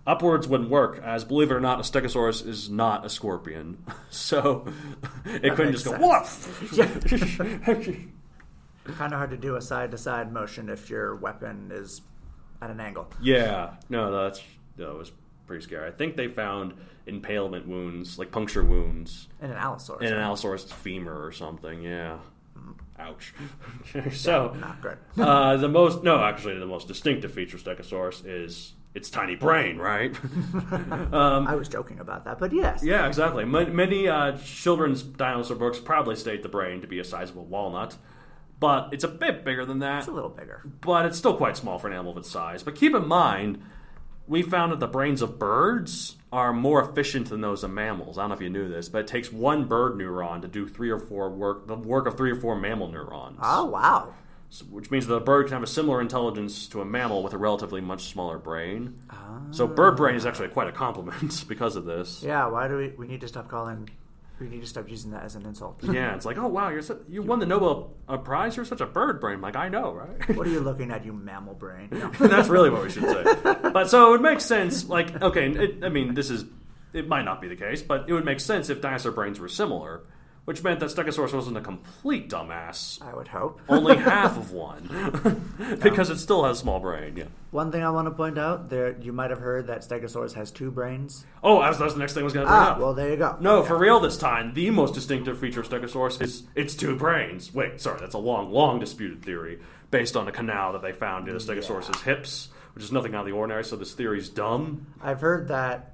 Upwards 0.06 0.46
wouldn't 0.48 0.70
work, 0.70 1.00
as 1.04 1.24
believe 1.24 1.50
it 1.50 1.54
or 1.54 1.60
not, 1.60 1.78
a 1.78 1.82
stegosaurus 1.82 2.46
is 2.46 2.68
not 2.70 3.04
a 3.04 3.08
scorpion. 3.08 3.78
So 4.10 4.66
it 5.24 5.54
couldn't 5.56 5.72
makes 5.72 5.82
just 5.82 5.86
go, 5.86 5.92
sense. 5.92 6.70
woof! 6.70 7.82
Kind 8.84 9.12
of 9.12 9.18
hard 9.18 9.30
to 9.30 9.36
do 9.36 9.54
a 9.56 9.60
side 9.62 9.90
to 9.92 9.98
side 9.98 10.32
motion 10.32 10.68
if 10.68 10.90
your 10.90 11.14
weapon 11.14 11.70
is 11.72 12.02
at 12.60 12.70
an 12.70 12.80
angle. 12.80 13.08
yeah, 13.22 13.74
no, 13.88 14.24
that's 14.24 14.42
that 14.76 14.92
was 14.96 15.12
pretty 15.46 15.62
scary. 15.62 15.88
I 15.88 15.92
think 15.92 16.16
they 16.16 16.26
found 16.28 16.74
impalement 17.06 17.66
wounds, 17.68 18.18
like 18.18 18.30
puncture 18.32 18.64
wounds, 18.64 19.28
And 19.40 19.52
an 19.52 19.58
Allosaurus. 19.58 20.02
in 20.06 20.12
an 20.12 20.20
Allosaurus 20.20 20.64
femur 20.72 21.24
or 21.24 21.32
something. 21.32 21.82
Yeah. 21.82 22.18
Ouch. 22.98 23.32
so, 24.12 24.54
Not 24.60 24.80
good. 24.82 24.98
uh, 25.18 25.56
the 25.56 25.68
most 25.68 26.02
no, 26.02 26.22
actually, 26.22 26.58
the 26.58 26.66
most 26.66 26.86
distinctive 26.88 27.32
feature 27.32 27.56
of 27.56 27.62
Stegosaurus 27.64 28.22
is 28.26 28.74
its 28.94 29.08
tiny 29.10 29.34
brain, 29.36 29.78
right? 29.78 30.14
I 31.12 31.54
was 31.54 31.68
joking 31.68 31.98
about 32.00 32.24
that, 32.24 32.38
but 32.38 32.52
yes. 32.52 32.82
yeah, 32.84 33.06
exactly. 33.06 33.44
Ma- 33.44 33.64
Many 33.66 34.08
uh, 34.08 34.36
children's 34.38 35.02
dinosaur 35.02 35.56
books 35.56 35.78
probably 35.78 36.16
state 36.16 36.42
the 36.42 36.48
brain 36.48 36.80
to 36.82 36.86
be 36.86 36.98
a 36.98 37.04
sizable 37.04 37.44
walnut, 37.44 37.96
but 38.60 38.90
it's 38.92 39.04
a 39.04 39.08
bit 39.08 39.44
bigger 39.44 39.64
than 39.64 39.78
that. 39.80 40.00
It's 40.00 40.08
a 40.08 40.12
little 40.12 40.30
bigger. 40.30 40.62
but 40.80 41.06
it's 41.06 41.18
still 41.18 41.36
quite 41.36 41.56
small 41.56 41.78
for 41.78 41.86
an 41.88 41.94
animal 41.94 42.12
of 42.12 42.18
its 42.18 42.30
size. 42.30 42.62
But 42.62 42.74
keep 42.74 42.94
in 42.94 43.06
mind, 43.08 43.62
we 44.26 44.42
found 44.42 44.72
that 44.72 44.80
the 44.80 44.86
brains 44.86 45.22
of 45.22 45.38
birds 45.38 46.16
are 46.32 46.52
more 46.52 46.82
efficient 46.82 47.28
than 47.28 47.40
those 47.40 47.62
of 47.64 47.70
mammals. 47.70 48.16
I 48.16 48.22
don't 48.22 48.30
know 48.30 48.36
if 48.36 48.40
you 48.40 48.48
knew 48.50 48.68
this, 48.68 48.88
but 48.88 48.98
it 49.00 49.06
takes 49.06 49.30
one 49.32 49.66
bird 49.66 49.94
neuron 49.98 50.40
to 50.42 50.48
do 50.48 50.66
three 50.68 50.90
or 50.90 50.98
four 50.98 51.28
work 51.30 51.66
the 51.66 51.74
work 51.76 52.06
of 52.06 52.16
three 52.16 52.30
or 52.30 52.36
four 52.36 52.56
mammal 52.56 52.88
neurons. 52.88 53.38
Oh, 53.42 53.66
wow. 53.66 54.14
So- 54.52 54.66
which 54.66 54.90
means 54.90 55.06
that 55.06 55.14
a 55.14 55.20
bird 55.20 55.46
can 55.46 55.54
have 55.54 55.62
a 55.62 55.66
similar 55.66 56.02
intelligence 56.02 56.66
to 56.68 56.82
a 56.82 56.84
mammal 56.84 57.22
with 57.22 57.32
a 57.32 57.38
relatively 57.38 57.80
much 57.80 58.12
smaller 58.12 58.36
brain. 58.36 58.98
So 59.50 59.66
bird 59.66 59.96
brain 59.96 60.14
is 60.14 60.26
actually 60.26 60.48
quite 60.48 60.68
a 60.68 60.72
compliment 60.72 61.44
because 61.48 61.74
of 61.74 61.86
this. 61.86 62.22
Yeah, 62.22 62.46
why 62.48 62.68
do 62.68 62.76
we. 62.76 62.88
We 62.90 63.06
need 63.06 63.22
to 63.22 63.28
stop 63.28 63.48
calling. 63.48 63.88
We 64.38 64.48
need 64.48 64.60
to 64.60 64.66
stop 64.66 64.90
using 64.90 65.12
that 65.12 65.22
as 65.22 65.36
an 65.36 65.46
insult. 65.46 65.80
Yeah, 65.90 66.14
it's 66.14 66.26
like, 66.26 66.36
oh 66.36 66.48
wow, 66.48 66.68
you're 66.68 66.82
so, 66.82 66.98
you 67.08 67.22
won 67.22 67.38
the 67.38 67.46
Nobel 67.46 67.94
uh, 68.08 68.18
Prize. 68.18 68.56
You're 68.56 68.66
such 68.66 68.80
a 68.82 68.86
bird 68.86 69.20
brain. 69.20 69.40
Like, 69.40 69.56
I 69.56 69.70
know, 69.70 69.92
right? 69.92 70.36
what 70.36 70.46
are 70.46 70.50
you 70.50 70.60
looking 70.60 70.90
at, 70.90 71.04
you 71.04 71.14
mammal 71.14 71.54
brain? 71.54 71.88
No. 71.90 72.10
That's 72.10 72.48
really 72.48 72.68
what 72.68 72.82
we 72.82 72.90
should 72.90 73.04
say. 73.04 73.22
But 73.72 73.88
so 73.88 74.12
it 74.14 74.20
makes 74.20 74.44
sense. 74.44 74.86
Like, 74.86 75.22
okay, 75.22 75.50
it, 75.50 75.84
I 75.84 75.88
mean, 75.88 76.12
this 76.14 76.28
is 76.28 76.44
it 76.92 77.08
might 77.08 77.24
not 77.24 77.40
be 77.40 77.48
the 77.48 77.56
case, 77.56 77.80
but 77.80 78.04
it 78.08 78.12
would 78.12 78.24
make 78.26 78.40
sense 78.40 78.68
if 78.68 78.82
dinosaur 78.82 79.12
brains 79.12 79.40
were 79.40 79.48
similar, 79.48 80.02
which 80.44 80.62
meant 80.64 80.80
that 80.80 80.90
Stegosaurus 80.90 81.32
wasn't 81.32 81.56
a 81.56 81.60
complete 81.60 82.28
dumbass. 82.28 83.00
I 83.00 83.14
would 83.14 83.28
hope. 83.28 83.60
Only 83.68 83.96
half 83.96 84.36
of 84.36 84.52
one, 84.52 85.78
because 85.82 86.10
it 86.10 86.18
still 86.18 86.44
has 86.44 86.58
a 86.58 86.60
small 86.60 86.80
brain. 86.80 87.16
Yeah. 87.16 87.24
One 87.50 87.70
thing 87.70 87.82
I 87.82 87.90
want 87.90 88.06
to 88.06 88.10
point 88.12 88.38
out 88.38 88.70
there, 88.70 88.96
you 89.00 89.12
might 89.12 89.30
have 89.30 89.38
heard 89.40 89.66
that 89.66 89.82
Stegosaurus 89.82 90.32
has 90.34 90.50
two 90.50 90.70
brains. 90.70 91.24
Oh, 91.42 91.60
that's, 91.60 91.78
that's 91.78 91.92
the 91.94 92.00
next 92.00 92.14
thing 92.14 92.22
I 92.22 92.24
was 92.24 92.32
going 92.32 92.46
to 92.46 92.50
bring 92.50 92.60
Ah, 92.62 92.72
up. 92.72 92.78
well, 92.78 92.94
there 92.94 93.10
you 93.10 93.16
go. 93.16 93.36
No, 93.40 93.62
for 93.62 93.76
real 93.76 94.00
this 94.00 94.16
time, 94.16 94.54
the 94.54 94.70
most 94.70 94.94
distinctive 94.94 95.38
feature 95.38 95.60
of 95.60 95.68
Stegosaurus 95.68 96.20
is 96.22 96.44
its 96.54 96.74
two 96.74 96.96
brains. 96.96 97.52
Wait, 97.54 97.80
sorry, 97.80 98.00
that's 98.00 98.14
a 98.14 98.18
long, 98.18 98.50
long 98.50 98.80
disputed 98.80 99.22
theory 99.22 99.58
based 99.90 100.16
on 100.16 100.26
a 100.26 100.32
canal 100.32 100.72
that 100.72 100.80
they 100.82 100.92
found 100.92 101.26
near 101.26 101.34
the 101.34 101.40
Stegosaurus's 101.40 102.00
hips, 102.02 102.48
which 102.74 102.82
is 102.82 102.90
nothing 102.90 103.14
out 103.14 103.20
of 103.20 103.26
the 103.26 103.32
ordinary. 103.32 103.62
So 103.64 103.76
this 103.76 103.92
theory's 103.92 104.30
dumb. 104.30 104.86
I've 105.02 105.20
heard 105.20 105.48
that 105.48 105.91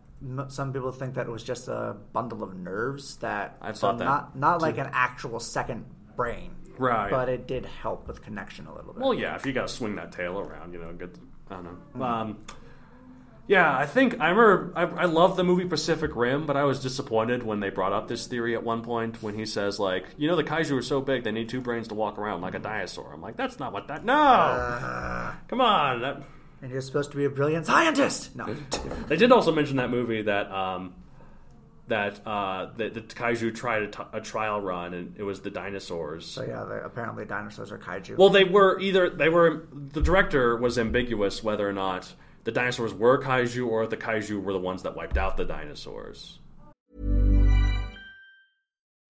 some 0.49 0.73
people 0.73 0.93
think 0.93 1.15
that 1.15 1.27
it 1.27 1.31
was 1.31 1.45
just 1.45 1.69
a 1.69 1.97
bundle 2.13 2.43
of 2.43 2.57
nerves 2.57 3.17
that. 3.17 3.57
I've 3.61 3.77
so 3.77 3.89
thought 3.89 3.99
that 3.99 4.05
Not, 4.05 4.37
not 4.37 4.63
like 4.63 4.79
an 4.79 4.91
actual 4.93 5.41
second 5.41 5.85
brain. 6.17 6.55
Right. 6.77 7.11
But 7.11 7.29
it 7.29 7.47
did 7.47 7.67
help 7.67 8.07
with 8.07 8.23
connection 8.23 8.67
a 8.67 8.75
little 8.75 8.93
bit. 8.93 9.03
Well, 9.03 9.15
yeah, 9.15 9.35
if 9.35 9.45
you 9.45 9.53
got 9.53 9.69
to 9.69 9.73
swing 9.73 9.97
that 9.97 10.13
tail 10.13 10.39
around, 10.39 10.73
you 10.73 10.81
know, 10.81 10.93
get. 10.93 11.17
I 11.51 11.55
don't 11.55 11.97
know. 11.97 12.05
Um, 12.05 12.39
yeah, 13.49 13.77
I 13.77 13.87
think 13.87 14.21
I 14.21 14.29
remember. 14.29 14.73
I, 14.77 14.83
I 14.83 15.05
love 15.07 15.37
the 15.37 15.43
movie 15.43 15.65
Pacific 15.65 16.15
Rim, 16.15 16.47
but 16.47 16.57
I 16.57 16.65
was 16.65 16.81
disappointed 16.81 17.43
when 17.43 17.61
they 17.61 17.71
brought 17.71 17.93
up 17.93 18.07
this 18.07 18.27
theory 18.27 18.55
at 18.55 18.63
one 18.63 18.83
point 18.83 19.23
when 19.23 19.35
he 19.35 19.47
says 19.47 19.81
like, 19.81 20.05
you 20.19 20.29
know, 20.29 20.37
the 20.37 20.45
kaiju 20.45 20.79
are 20.79 20.83
so 20.83 21.01
big 21.01 21.25
they 21.25 21.33
need 21.33 21.49
two 21.49 21.63
brains 21.63 21.89
to 21.89 21.95
walk 21.95 22.19
around 22.19 22.43
like 22.43 22.55
a 22.55 22.59
dinosaur. 22.59 23.11
I'm 23.13 23.23
like, 23.23 23.37
that's 23.37 23.59
not 23.59 23.73
what 23.73 23.89
that. 23.89 24.05
No, 24.05 25.33
come 25.49 25.61
on. 25.63 26.03
That, 26.03 26.23
and 26.63 26.71
you're 26.71 26.81
supposed 26.81 27.11
to 27.13 27.17
be 27.17 27.25
a 27.25 27.31
brilliant 27.31 27.67
scientist! 27.67 28.35
No. 28.37 28.55
they 29.09 29.17
did 29.17 29.33
also 29.33 29.53
mention 29.53 29.77
that 29.77 29.91
movie 29.91 30.23
that 30.23 30.51
um, 30.51 30.95
that 31.89 32.21
uh, 32.27 32.71
the, 32.77 32.91
the 32.91 33.01
kaiju 33.01 33.55
tried 33.55 33.83
a, 33.83 33.87
t- 33.89 34.03
a 34.13 34.21
trial 34.21 34.61
run 34.61 34.93
and 34.95 35.15
it 35.17 35.23
was 35.23 35.41
the 35.41 35.51
dinosaurs. 35.51 36.27
so, 36.27 36.43
yeah, 36.45 36.65
they- 36.65 36.81
apparently 36.85 37.25
dinosaurs 37.25 37.73
are 37.73 37.79
kaiju. 37.79 38.17
Well, 38.17 38.29
they 38.31 38.45
were 38.45 38.79
either 38.81 39.09
they 39.11 39.29
were 39.29 39.67
the 39.73 40.03
director 40.03 40.57
was 40.57 40.79
ambiguous 40.79 41.43
whether 41.43 41.69
or 41.69 41.73
not 41.73 42.13
the 42.45 42.53
dinosaurs 42.53 42.93
were 42.95 43.23
kaiju 43.23 43.67
or 43.67 43.87
the 43.87 43.97
kaiju 43.97 44.43
were 44.43 44.53
the 44.53 44.59
ones 44.59 44.83
that 44.83 44.95
wiped 44.97 45.17
out 45.19 45.37
the 45.37 45.45
dinosaurs. 45.45 46.39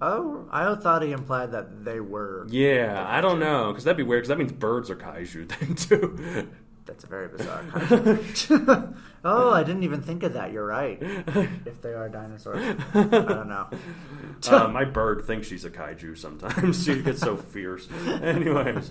Oh, 0.00 0.48
I 0.50 0.74
thought 0.76 1.02
he 1.02 1.12
implied 1.12 1.52
that 1.52 1.84
they 1.84 2.00
were. 2.00 2.46
Yeah, 2.50 3.04
I 3.08 3.20
don't 3.20 3.38
know 3.38 3.68
because 3.68 3.84
that'd 3.84 3.96
be 3.96 4.02
weird 4.02 4.22
because 4.22 4.28
that 4.28 4.38
means 4.38 4.52
birds 4.52 4.90
are 4.90 4.96
kaiju 4.96 5.48
then 5.48 5.74
too. 5.74 6.48
That's 6.90 7.04
a 7.04 7.06
very 7.06 7.28
bizarre 7.28 7.62
kaiju. 7.62 8.94
oh, 9.24 9.52
I 9.52 9.62
didn't 9.62 9.84
even 9.84 10.02
think 10.02 10.24
of 10.24 10.32
that. 10.32 10.50
You're 10.50 10.66
right. 10.66 10.98
If 11.00 11.80
they 11.82 11.92
are 11.92 12.08
dinosaurs. 12.08 12.76
I 12.92 13.02
don't 13.04 13.48
know. 13.48 13.68
uh, 14.48 14.66
my 14.66 14.84
bird 14.84 15.24
thinks 15.24 15.46
she's 15.46 15.64
a 15.64 15.70
kaiju 15.70 16.18
sometimes. 16.18 16.84
she 16.84 17.00
gets 17.00 17.20
so 17.20 17.36
fierce. 17.36 17.86
Anyways, 18.20 18.90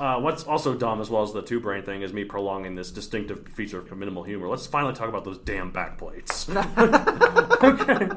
uh, 0.00 0.18
what's 0.20 0.44
also 0.44 0.74
dumb 0.74 1.02
as 1.02 1.10
well 1.10 1.22
as 1.22 1.34
the 1.34 1.42
two 1.42 1.60
brain 1.60 1.82
thing 1.82 2.00
is 2.00 2.14
me 2.14 2.24
prolonging 2.24 2.76
this 2.76 2.90
distinctive 2.90 3.46
feature 3.48 3.80
of 3.80 3.94
minimal 3.94 4.22
humor. 4.22 4.48
Let's 4.48 4.66
finally 4.66 4.94
talk 4.94 5.10
about 5.10 5.26
those 5.26 5.36
damn 5.36 5.70
back 5.70 5.98
plates. 5.98 6.48
okay. 6.48 8.08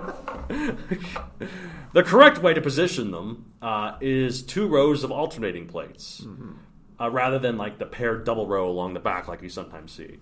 the 1.91 2.03
correct 2.05 2.41
way 2.41 2.53
to 2.53 2.61
position 2.61 3.11
them 3.11 3.51
uh, 3.61 3.97
is 3.99 4.41
two 4.41 4.69
rows 4.69 5.03
of 5.03 5.11
alternating 5.11 5.67
plates, 5.67 6.25
uh, 7.01 7.09
rather 7.09 7.39
than 7.39 7.57
like 7.57 7.79
the 7.79 7.85
paired 7.85 8.23
double 8.23 8.47
row 8.47 8.69
along 8.69 8.93
the 8.93 8.99
back 8.99 9.27
like 9.27 9.41
you 9.41 9.49
sometimes 9.49 9.91
see. 9.91 10.17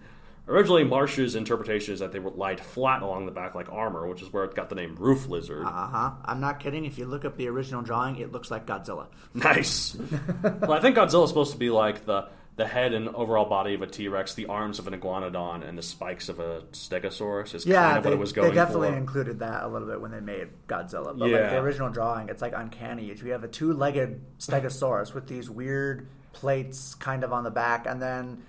Originally, 0.47 0.83
Marsh's 0.83 1.35
interpretation 1.35 1.93
is 1.93 1.99
that 1.99 2.11
they 2.11 2.17
were 2.17 2.31
lied 2.31 2.59
flat 2.59 3.03
along 3.03 3.27
the 3.27 3.31
back 3.31 3.53
like 3.53 3.71
armor, 3.71 4.07
which 4.07 4.23
is 4.23 4.33
where 4.33 4.45
it 4.45 4.55
got 4.55 4.69
the 4.69 4.75
name 4.75 4.95
roof 4.95 5.27
lizard. 5.27 5.63
Uh 5.63 5.87
huh. 5.87 6.11
I'm 6.25 6.39
not 6.39 6.59
kidding. 6.59 6.85
If 6.85 6.97
you 6.97 7.05
look 7.05 7.23
up 7.23 7.37
the 7.37 7.47
original 7.47 7.83
drawing, 7.83 8.15
it 8.15 8.31
looks 8.31 8.49
like 8.49 8.65
Godzilla. 8.65 9.07
Nice. 9.35 9.95
well, 10.43 10.73
I 10.73 10.79
think 10.79 10.95
Godzilla's 10.95 11.29
supposed 11.29 11.51
to 11.51 11.57
be 11.59 11.69
like 11.69 12.05
the 12.05 12.29
the 12.55 12.67
head 12.67 12.93
and 12.93 13.07
overall 13.09 13.45
body 13.45 13.75
of 13.75 13.81
a 13.83 13.87
T 13.87 14.07
Rex, 14.07 14.33
the 14.33 14.47
arms 14.47 14.79
of 14.79 14.87
an 14.87 14.99
iguanodon, 14.99 15.65
and 15.67 15.77
the 15.77 15.83
spikes 15.83 16.27
of 16.29 16.39
a 16.39 16.61
Stegosaurus. 16.71 17.53
Is 17.53 17.65
Yeah, 17.65 17.83
kind 17.83 17.97
of 17.99 18.03
they, 18.03 18.09
what 18.09 18.15
it 18.15 18.19
was 18.19 18.33
going 18.33 18.49
for. 18.49 18.55
they 18.55 18.59
definitely 18.59 18.89
for. 18.89 18.97
included 18.97 19.39
that 19.39 19.63
a 19.63 19.67
little 19.67 19.87
bit 19.87 20.01
when 20.01 20.11
they 20.11 20.19
made 20.19 20.47
Godzilla. 20.67 21.17
But 21.17 21.29
like 21.29 21.49
the 21.51 21.59
original 21.59 21.89
drawing, 21.89 22.27
it's 22.27 22.41
like 22.41 22.53
uncanny. 22.55 23.05
You 23.05 23.31
have 23.33 23.43
a 23.43 23.47
two-legged 23.47 24.39
Stegosaurus 24.39 25.13
with 25.13 25.27
these 25.27 25.49
weird 25.49 26.07
plates 26.39 26.95
kind 26.95 27.23
of 27.23 27.33
on 27.33 27.43
the 27.43 27.51
back, 27.51 27.85
and 27.85 28.01
then 28.01 28.41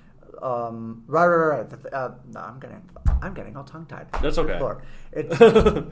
um, 0.42 1.02
right, 1.06 1.26
right, 1.26 1.58
right. 1.58 1.92
Uh, 1.92 2.12
no, 2.32 2.40
I'm 2.40 2.60
getting, 2.60 2.82
I'm 3.20 3.34
getting 3.34 3.56
all 3.56 3.64
tongue-tied. 3.64 4.06
That's 4.22 4.38
okay. 4.38 4.58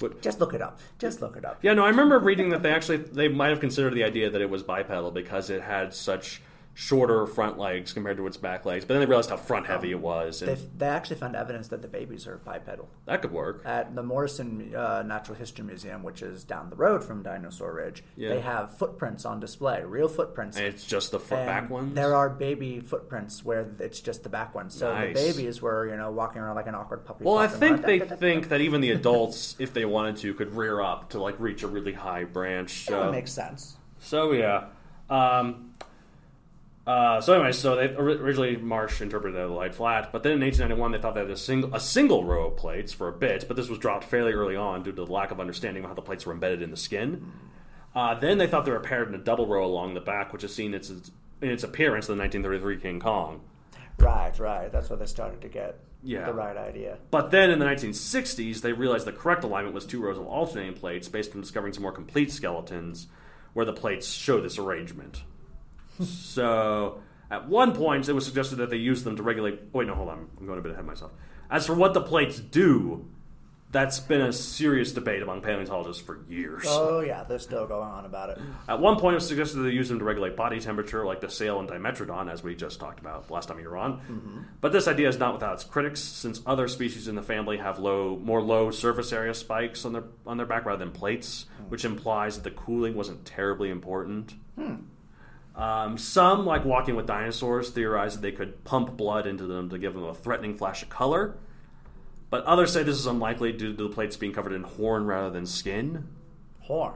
But- 0.00 0.22
just 0.22 0.38
look 0.38 0.54
it 0.54 0.62
up. 0.62 0.78
Just 1.00 1.20
look 1.20 1.36
it 1.36 1.44
up. 1.44 1.58
Yeah, 1.60 1.74
no, 1.74 1.84
I 1.84 1.88
remember 1.88 2.20
reading 2.20 2.50
that 2.50 2.62
they 2.62 2.72
actually 2.72 2.98
they 2.98 3.26
might 3.26 3.48
have 3.48 3.58
considered 3.58 3.94
the 3.94 4.04
idea 4.04 4.30
that 4.30 4.40
it 4.40 4.48
was 4.48 4.62
bipedal 4.62 5.10
because 5.10 5.50
it 5.50 5.60
had 5.60 5.92
such 5.92 6.40
shorter 6.80 7.26
front 7.26 7.58
legs 7.58 7.92
compared 7.92 8.16
to 8.16 8.24
its 8.28 8.36
back 8.36 8.64
legs. 8.64 8.84
But 8.84 8.94
then 8.94 9.00
they 9.00 9.06
realized 9.06 9.30
how 9.30 9.36
front 9.36 9.66
heavy 9.66 9.90
it 9.90 9.98
was, 9.98 10.42
and 10.42 10.56
They, 10.56 10.62
they 10.76 10.86
actually 10.86 11.16
found 11.16 11.34
evidence 11.34 11.66
that 11.68 11.82
the 11.82 11.88
babies 11.88 12.24
are 12.28 12.36
bipedal. 12.38 12.88
that 13.06 13.20
could 13.20 13.32
work. 13.32 13.62
At 13.64 13.96
the 13.96 14.02
Morrison 14.04 14.72
uh, 14.76 15.02
Natural 15.04 15.36
History 15.36 15.64
Museum, 15.64 16.04
which 16.04 16.22
is 16.22 16.44
down 16.44 16.70
the 16.70 16.76
road 16.76 17.02
from 17.02 17.24
Dinosaur 17.24 17.72
Ridge, 17.74 18.04
Yeah. 18.14 18.28
they 18.28 18.40
have 18.42 18.78
footprints 18.78 19.24
on 19.24 19.40
display, 19.40 19.82
real 19.82 20.06
footprints. 20.06 20.56
And 20.56 20.66
it's 20.66 20.86
just 20.86 21.10
the 21.10 21.18
front 21.18 21.40
And 21.40 21.48
back 21.48 21.68
ones. 21.68 21.94
There 21.96 22.14
are 22.14 22.30
baby 22.30 22.78
footprints 22.78 23.44
where 23.44 23.66
it's 23.80 23.98
just 23.98 24.22
the 24.22 24.28
back 24.28 24.54
ones. 24.54 24.72
So 24.72 24.94
Nice. 24.94 25.16
the 25.16 25.32
babies 25.32 25.60
were, 25.60 25.88
you 25.88 25.96
know, 25.96 26.12
walking 26.12 26.40
around 26.42 26.54
like 26.54 26.68
an 26.68 26.76
awkward 26.76 27.04
puppy. 27.04 27.24
Well, 27.24 27.38
I 27.38 27.48
think 27.48 27.84
they 27.84 27.98
think 28.24 28.50
that 28.50 28.60
even 28.60 28.80
the 28.82 28.92
adults, 28.92 29.56
if 29.58 29.74
they 29.74 29.84
wanted 29.84 30.16
to, 30.18 30.32
could 30.32 30.54
rear 30.54 30.80
up 30.80 31.10
to 31.10 31.18
like 31.20 31.34
reach 31.40 31.64
a 31.64 31.66
really 31.66 31.94
high 31.94 32.22
branch. 32.22 32.86
that 32.86 32.98
would 32.98 33.04
So, 33.06 33.10
make 33.10 33.26
sense. 33.26 33.78
so 33.98 34.30
yeah. 34.30 34.66
Um, 35.10 35.67
uh, 36.88 37.20
so 37.20 37.34
anyway, 37.34 37.52
so 37.52 37.76
they 37.76 37.86
originally 37.94 38.56
Marsh 38.56 39.02
interpreted 39.02 39.38
the 39.38 39.46
light 39.46 39.74
flat, 39.74 40.10
but 40.10 40.22
then 40.22 40.32
in 40.32 40.40
1891 40.40 40.92
they 40.92 40.98
thought 40.98 41.14
they 41.14 41.20
had 41.20 41.30
a 41.30 41.36
single 41.36 41.74
a 41.74 41.80
single 41.80 42.24
row 42.24 42.46
of 42.46 42.56
plates 42.56 42.92
for 42.94 43.08
a 43.08 43.12
bit, 43.12 43.44
but 43.46 43.56
this 43.56 43.68
was 43.68 43.78
dropped 43.78 44.04
fairly 44.04 44.32
early 44.32 44.56
on 44.56 44.82
due 44.82 44.92
to 44.92 45.04
the 45.04 45.12
lack 45.12 45.30
of 45.30 45.38
understanding 45.38 45.84
of 45.84 45.90
how 45.90 45.94
the 45.94 46.00
plates 46.02 46.24
were 46.24 46.32
embedded 46.32 46.62
in 46.62 46.70
the 46.70 46.76
skin. 46.78 47.30
Uh, 47.94 48.14
then 48.14 48.38
they 48.38 48.46
thought 48.46 48.64
they 48.64 48.70
were 48.70 48.80
paired 48.80 49.08
in 49.08 49.14
a 49.14 49.18
double 49.18 49.46
row 49.46 49.64
along 49.64 49.92
the 49.94 50.00
back, 50.00 50.32
which 50.32 50.44
is 50.44 50.54
seen 50.54 50.72
its, 50.72 50.88
in 50.90 51.50
its 51.50 51.62
appearance 51.62 52.08
in 52.08 52.16
the 52.16 52.22
1933 52.22 52.76
King 52.80 53.00
Kong. 53.00 53.40
Right, 53.98 54.38
right. 54.38 54.70
That's 54.70 54.88
where 54.88 54.98
they 54.98 55.06
started 55.06 55.40
to 55.42 55.48
get 55.48 55.80
Yeah. 56.02 56.24
the 56.26 56.32
right 56.32 56.56
idea. 56.56 56.98
But 57.10 57.30
then 57.32 57.50
in 57.50 57.58
the 57.58 57.64
1960s, 57.66 58.60
they 58.60 58.72
realized 58.72 59.06
the 59.06 59.12
correct 59.12 59.42
alignment 59.44 59.74
was 59.74 59.84
two 59.84 60.00
rows 60.00 60.16
of 60.18 60.26
alternating 60.26 60.74
plates 60.74 61.08
based 61.08 61.34
on 61.34 61.40
discovering 61.40 61.72
some 61.72 61.82
more 61.82 61.92
complete 61.92 62.30
skeletons 62.30 63.08
where 63.52 63.66
the 63.66 63.72
plates 63.72 64.08
show 64.12 64.40
this 64.40 64.58
arrangement. 64.58 65.22
So 66.04 67.00
at 67.30 67.48
one 67.48 67.74
point, 67.74 68.08
it 68.08 68.12
was 68.12 68.24
suggested 68.24 68.56
that 68.56 68.70
they 68.70 68.76
use 68.76 69.04
them 69.04 69.16
to 69.16 69.22
regulate. 69.22 69.60
Wait, 69.72 69.86
no, 69.86 69.94
hold 69.94 70.08
on. 70.08 70.28
I'm 70.38 70.46
going 70.46 70.58
a 70.58 70.62
bit 70.62 70.72
ahead 70.72 70.80
of 70.80 70.86
myself. 70.86 71.12
As 71.50 71.66
for 71.66 71.74
what 71.74 71.94
the 71.94 72.00
plates 72.00 72.38
do, 72.38 73.08
that's 73.70 74.00
been 74.00 74.22
a 74.22 74.32
serious 74.32 74.92
debate 74.92 75.22
among 75.22 75.42
paleontologists 75.42 76.02
for 76.02 76.20
years. 76.28 76.64
Oh 76.66 77.00
yeah, 77.00 77.24
they're 77.24 77.38
still 77.38 77.66
going 77.66 77.88
on 77.88 78.06
about 78.06 78.30
it. 78.30 78.38
At 78.66 78.80
one 78.80 78.98
point, 78.98 79.12
it 79.12 79.16
was 79.16 79.28
suggested 79.28 79.58
they 79.58 79.70
use 79.70 79.90
them 79.90 79.98
to 79.98 80.04
regulate 80.06 80.36
body 80.36 80.58
temperature, 80.58 81.04
like 81.04 81.20
the 81.20 81.28
sail 81.28 81.60
and 81.60 81.68
Dimetrodon, 81.68 82.30
as 82.30 82.42
we 82.42 82.54
just 82.54 82.80
talked 82.80 82.98
about 82.98 83.30
last 83.30 83.48
time 83.48 83.58
you 83.58 83.68
were 83.68 83.76
on. 83.76 83.98
Mm-hmm. 83.98 84.38
But 84.62 84.72
this 84.72 84.88
idea 84.88 85.08
is 85.08 85.18
not 85.18 85.34
without 85.34 85.54
its 85.54 85.64
critics, 85.64 86.00
since 86.00 86.40
other 86.46 86.66
species 86.66 87.08
in 87.08 87.14
the 87.14 87.22
family 87.22 87.58
have 87.58 87.78
low, 87.78 88.16
more 88.16 88.40
low 88.40 88.70
surface 88.70 89.12
area 89.12 89.34
spikes 89.34 89.84
on 89.84 89.92
their 89.92 90.04
on 90.26 90.38
their 90.38 90.46
back 90.46 90.64
rather 90.64 90.82
than 90.82 90.92
plates, 90.92 91.44
hmm. 91.58 91.64
which 91.64 91.84
implies 91.84 92.36
that 92.36 92.44
the 92.44 92.50
cooling 92.50 92.94
wasn't 92.94 93.26
terribly 93.26 93.68
important. 93.68 94.34
Hmm. 94.56 94.76
Um, 95.58 95.98
some, 95.98 96.46
like 96.46 96.64
Walking 96.64 96.94
with 96.94 97.06
Dinosaurs, 97.06 97.70
theorize 97.70 98.14
that 98.14 98.22
they 98.22 98.30
could 98.32 98.62
pump 98.64 98.96
blood 98.96 99.26
into 99.26 99.44
them 99.44 99.68
to 99.70 99.78
give 99.78 99.92
them 99.94 100.04
a 100.04 100.14
threatening 100.14 100.54
flash 100.54 100.82
of 100.82 100.88
color. 100.88 101.36
But 102.30 102.44
others 102.44 102.72
say 102.72 102.82
this 102.84 102.96
is 102.96 103.06
unlikely 103.06 103.52
due 103.52 103.74
to 103.74 103.82
the 103.84 103.88
plates 103.88 104.16
being 104.16 104.32
covered 104.32 104.52
in 104.52 104.62
horn 104.62 105.06
rather 105.06 105.30
than 105.30 105.46
skin. 105.46 106.06
Horn. 106.60 106.94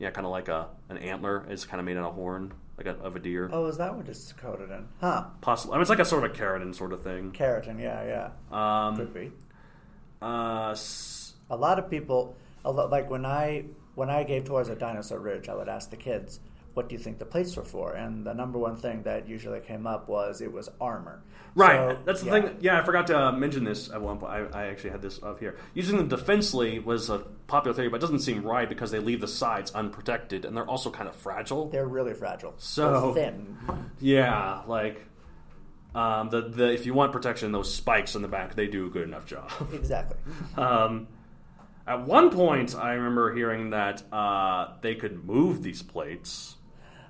Yeah, 0.00 0.10
kind 0.10 0.26
of 0.26 0.32
like 0.32 0.48
a 0.48 0.68
an 0.88 0.96
antler 0.98 1.46
is 1.48 1.64
kind 1.64 1.78
of 1.78 1.84
made 1.86 1.96
out 1.96 2.04
of 2.08 2.14
horn, 2.14 2.52
like 2.76 2.86
a, 2.86 2.96
of 3.02 3.14
a 3.14 3.20
deer. 3.20 3.48
Oh, 3.52 3.66
is 3.66 3.76
that 3.78 3.94
what 3.94 4.08
it's 4.08 4.32
coated 4.32 4.70
in? 4.70 4.88
Huh. 5.00 5.26
Possibly. 5.40 5.74
I 5.74 5.76
mean, 5.76 5.82
it's 5.82 5.90
like 5.90 6.00
a 6.00 6.04
sort 6.04 6.24
of 6.24 6.32
a 6.32 6.34
keratin 6.34 6.74
sort 6.74 6.92
of 6.92 7.02
thing. 7.04 7.30
Keratin. 7.30 7.78
Yeah, 7.80 8.30
yeah. 8.50 8.86
Um, 8.88 8.96
Could 8.96 9.14
be. 9.14 9.30
uh, 10.20 10.70
s- 10.72 11.34
A 11.50 11.56
lot 11.56 11.78
of 11.78 11.88
people, 11.88 12.34
like 12.64 13.08
when 13.10 13.24
I 13.24 13.66
when 13.94 14.10
I 14.10 14.24
gave 14.24 14.44
tours 14.44 14.68
at 14.70 14.78
Dinosaur 14.80 15.20
Ridge, 15.20 15.48
I 15.48 15.54
would 15.54 15.68
ask 15.68 15.90
the 15.90 15.96
kids, 15.96 16.40
"What 16.74 16.88
do 16.88 16.94
you 16.94 16.98
think 17.00 17.18
the 17.18 17.24
plates 17.24 17.56
were 17.56 17.64
for?" 17.64 17.92
And 17.92 18.24
the 18.26 18.34
number 18.34 18.58
one 18.58 18.76
thing 18.76 19.02
that 19.04 19.28
usually 19.28 19.60
came 19.60 19.86
up 19.86 20.08
was 20.08 20.40
it 20.40 20.52
was 20.52 20.68
armor. 20.80 21.22
right. 21.54 21.76
So, 21.96 21.98
That's 22.04 22.20
the 22.22 22.26
yeah. 22.26 22.32
thing. 22.42 22.56
Yeah, 22.60 22.80
I 22.80 22.84
forgot 22.84 23.06
to 23.08 23.18
uh, 23.18 23.32
mention 23.32 23.64
this 23.64 23.90
at 23.90 24.00
one 24.00 24.18
point. 24.18 24.32
I, 24.32 24.62
I 24.62 24.66
actually 24.68 24.90
had 24.90 25.02
this 25.02 25.22
up 25.22 25.38
here. 25.40 25.56
Using 25.74 25.96
them 25.98 26.08
defensively 26.08 26.78
was 26.78 27.10
a 27.10 27.18
popular 27.46 27.74
theory, 27.74 27.88
but 27.88 27.96
it 27.96 28.00
doesn't 28.00 28.20
seem 28.20 28.42
right 28.42 28.68
because 28.68 28.90
they 28.90 28.98
leave 29.00 29.20
the 29.20 29.28
sides 29.28 29.70
unprotected 29.72 30.44
and 30.44 30.56
they're 30.56 30.68
also 30.68 30.90
kind 30.90 31.08
of 31.08 31.14
fragile. 31.16 31.68
They're 31.68 31.86
really 31.86 32.14
fragile. 32.14 32.54
So- 32.58 33.12
They're 33.14 33.30
thin. 33.32 33.56
yeah, 34.00 34.62
like. 34.66 35.06
Um, 35.94 36.30
the, 36.30 36.40
the 36.48 36.72
if 36.72 36.86
you 36.86 36.94
want 36.94 37.12
protection, 37.12 37.52
those 37.52 37.70
spikes 37.74 38.14
in 38.14 38.22
the 38.22 38.28
back 38.28 38.54
they 38.54 38.66
do 38.66 38.86
a 38.86 38.88
good 38.88 39.02
enough 39.06 39.26
job. 39.26 39.50
Exactly. 39.74 40.16
Um, 40.56 41.06
at 41.86 42.06
one 42.06 42.30
point, 42.30 42.74
I 42.74 42.92
remember 42.94 43.34
hearing 43.34 43.70
that 43.70 44.02
uh, 44.10 44.68
they 44.80 44.94
could 44.94 45.22
move 45.26 45.62
these 45.62 45.82
plates. 45.82 46.56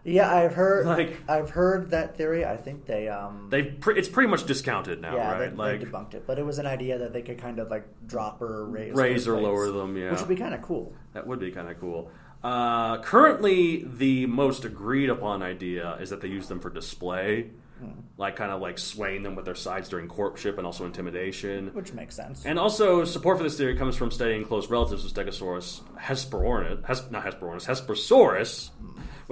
Yeah, 0.04 0.34
I've 0.34 0.54
heard. 0.54 0.86
Like- 0.92 1.16
I've 1.28 1.50
heard 1.50 1.90
that 1.90 2.16
theory. 2.16 2.44
I 2.44 2.56
think 2.56 2.86
they. 2.86 3.08
um 3.08 3.48
They 3.50 3.62
pre- 3.62 3.96
it's 3.98 4.08
pretty 4.08 4.28
much 4.28 4.44
discounted 4.46 5.00
now, 5.00 5.14
Yeah, 5.16 5.32
right? 5.32 5.50
they, 5.50 5.56
like 5.56 5.80
they 5.80 5.86
debunked 5.86 6.14
it, 6.14 6.26
but 6.26 6.38
it 6.38 6.44
was 6.46 6.58
an 6.58 6.66
idea 6.66 6.98
that 6.98 7.12
they 7.12 7.22
could 7.22 7.38
kind 7.38 7.58
of 7.58 7.70
like 7.70 7.86
drop 8.06 8.42
or 8.42 8.66
raise, 8.66 8.94
Raise 8.94 9.28
or 9.28 9.40
lower 9.40 9.70
them, 9.70 9.96
yeah. 9.96 10.10
which 10.10 10.20
would 10.20 10.28
be 10.28 10.36
kind 10.36 10.54
of 10.54 10.62
cool. 10.62 10.92
that 11.12 11.26
would 11.26 11.38
be 11.40 11.50
kind 11.50 11.68
of 11.68 11.78
cool. 11.80 12.10
Uh, 12.42 12.98
currently, 12.98 13.84
the 13.86 14.26
most 14.26 14.64
agreed 14.64 15.08
upon 15.08 15.42
idea 15.44 15.96
is 16.00 16.10
that 16.10 16.20
they 16.20 16.26
use 16.28 16.48
them 16.48 16.58
for 16.58 16.70
display, 16.70 17.50
Hmm. 17.78 18.00
like 18.16 18.34
kind 18.36 18.50
of 18.52 18.60
like 18.60 18.78
swaying 18.78 19.22
them 19.22 19.34
with 19.36 19.44
their 19.44 19.54
sides 19.54 19.88
during 19.88 20.08
courtship 20.08 20.58
and 20.58 20.66
also 20.66 20.84
intimidation. 20.84 21.70
Which 21.72 21.92
makes 21.92 22.16
sense. 22.16 22.44
And 22.44 22.58
also, 22.58 23.04
support 23.04 23.38
for 23.38 23.44
this 23.44 23.56
theory 23.56 23.76
comes 23.76 23.94
from 23.96 24.10
studying 24.10 24.44
close 24.44 24.68
relatives 24.68 25.04
of 25.04 25.12
Stegosaurus, 25.12 25.82
Hesperornis, 25.98 26.84
Hes- 26.84 27.10
not 27.12 27.24
Hesperornis, 27.24 27.66
Hesperosaurus, 27.66 28.70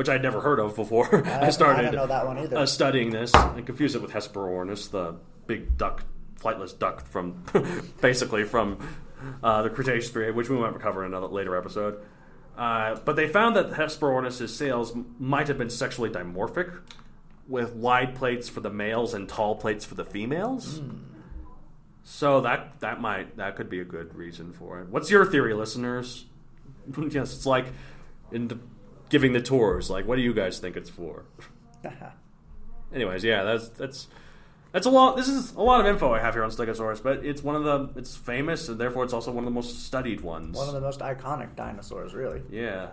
which 0.01 0.09
I'd 0.09 0.23
never 0.23 0.41
heard 0.41 0.59
of 0.61 0.77
before 0.77 1.27
I, 1.27 1.49
I 1.49 1.51
started 1.51 1.83
didn't 1.83 1.97
know 1.97 2.07
that 2.07 2.27
one 2.27 2.39
either. 2.39 2.57
Uh, 2.57 2.65
studying 2.65 3.11
this. 3.11 3.35
and 3.35 3.67
confused 3.67 3.95
it 3.95 4.01
with 4.01 4.13
Hesperornis, 4.13 4.91
the 4.91 5.17
big 5.47 5.77
duck, 5.77 6.05
flightless 6.41 6.79
duck 6.79 7.05
from 7.05 7.45
basically 8.01 8.45
from 8.45 8.79
uh, 9.43 9.61
the 9.61 9.69
Cretaceous 9.69 10.11
period, 10.11 10.35
which 10.35 10.49
we 10.49 10.57
might 10.57 10.81
cover 10.81 11.05
in 11.05 11.13
another 11.13 11.27
later 11.27 11.55
episode. 11.55 12.03
Uh, 12.57 12.99
but 13.05 13.15
they 13.15 13.29
found 13.29 13.57
that 13.57 13.73
Hesperornis' 13.73 14.49
sails 14.49 14.97
might 15.19 15.49
have 15.49 15.59
been 15.59 15.69
sexually 15.69 16.09
dimorphic, 16.09 16.81
with 17.47 17.75
wide 17.75 18.15
plates 18.15 18.49
for 18.49 18.61
the 18.61 18.71
males 18.71 19.13
and 19.13 19.29
tall 19.29 19.55
plates 19.55 19.85
for 19.85 19.97
the 19.97 20.05
females. 20.07 20.79
Hmm. 20.79 20.97
So 22.05 22.41
that 22.41 22.81
that 22.81 23.03
might 23.03 23.37
that 23.37 23.55
could 23.55 23.69
be 23.69 23.81
a 23.81 23.85
good 23.85 24.15
reason 24.15 24.55
for 24.55 24.81
it. 24.81 24.89
What's 24.89 25.11
your 25.11 25.27
theory, 25.27 25.53
listeners? 25.53 26.25
yes, 27.11 27.35
it's 27.35 27.45
like 27.45 27.67
in 28.33 28.49
the, 28.49 28.59
giving 29.11 29.33
the 29.35 29.43
tours. 29.43 29.91
Like, 29.91 30.07
what 30.07 30.17
do 30.17 30.23
you 30.23 30.33
guys 30.33 30.59
think 30.59 30.77
it's 30.77 30.89
for? 30.89 31.25
Anyways, 32.95 33.23
yeah, 33.23 33.45
that's 33.45 33.69
that's 33.69 34.09
that's 34.73 34.87
a 34.87 34.91
lot. 34.91 35.17
This 35.17 35.29
is 35.29 35.53
a 35.53 35.63
lot 35.63 35.81
of 35.81 35.87
info 35.87 36.13
I 36.13 36.21
have 36.21 36.35
here 36.35 36.43
on 36.43 36.51
Stegosaurus, 36.51 37.03
but 37.03 37.25
it's 37.25 37.43
one 37.43 37.57
of 37.57 37.65
the 37.65 37.99
it's 37.99 38.17
famous 38.17 38.69
and 38.69 38.79
therefore 38.79 39.05
it's 39.05 39.13
also 39.13 39.31
one 39.31 39.45
of 39.45 39.47
the 39.47 39.55
most 39.55 39.85
studied 39.85 40.23
ones. 40.23 40.57
One 40.57 40.69
of 40.69 40.75
the 40.75 40.81
most 40.81 41.01
iconic 41.01 41.55
dinosaurs, 41.57 42.15
really. 42.15 42.43
yeah, 42.51 42.89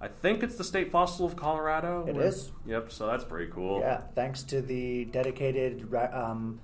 I 0.00 0.08
think 0.08 0.42
it's 0.42 0.56
the 0.56 0.64
state 0.64 0.90
fossil 0.90 1.26
of 1.26 1.36
Colorado. 1.36 2.06
It 2.08 2.16
is. 2.16 2.34
is. 2.34 2.52
Yep. 2.66 2.92
So 2.92 3.06
that's 3.06 3.24
pretty 3.24 3.50
cool. 3.52 3.80
Yeah, 3.80 4.02
thanks 4.14 4.42
to 4.44 4.62
the 4.62 5.06
dedicated 5.06 5.92
um, 6.12 6.60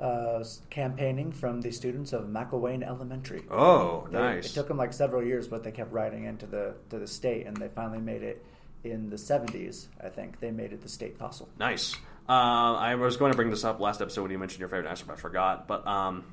uh, 0.00 0.44
campaigning 0.70 1.32
from 1.32 1.60
the 1.60 1.70
students 1.72 2.12
of 2.12 2.24
McElwain 2.26 2.82
Elementary. 2.86 3.42
Oh, 3.50 4.06
They- 4.10 4.18
nice. 4.18 4.46
It 4.50 4.54
took 4.54 4.68
them 4.68 4.76
like 4.76 4.92
several 4.92 5.22
years, 5.24 5.48
but 5.48 5.64
they 5.64 5.72
kept 5.72 5.92
writing 5.92 6.24
into 6.24 6.46
the 6.46 6.74
to 6.90 6.98
the 6.98 7.06
state, 7.06 7.46
and 7.46 7.56
they 7.56 7.68
finally 7.68 7.98
made 8.00 8.22
it 8.22 8.44
in 8.84 9.10
the 9.10 9.16
'70s. 9.16 9.86
I 10.02 10.08
think 10.08 10.38
they 10.40 10.50
made 10.52 10.72
it 10.72 10.82
the 10.82 10.88
state 10.88 11.18
fossil. 11.18 11.48
Nice. 11.58 11.96
Uh, 12.28 12.74
I 12.76 12.94
was 12.94 13.16
going 13.16 13.32
to 13.32 13.36
bring 13.36 13.50
this 13.50 13.64
up 13.64 13.80
last 13.80 14.00
episode 14.02 14.22
when 14.22 14.30
you 14.30 14.38
mentioned 14.38 14.60
your 14.60 14.68
favorite 14.68 14.84
dinosaur, 14.84 15.06
but 15.08 15.12
I 15.14 15.16
forgot. 15.16 15.66
But 15.66 15.86
um, 15.86 16.24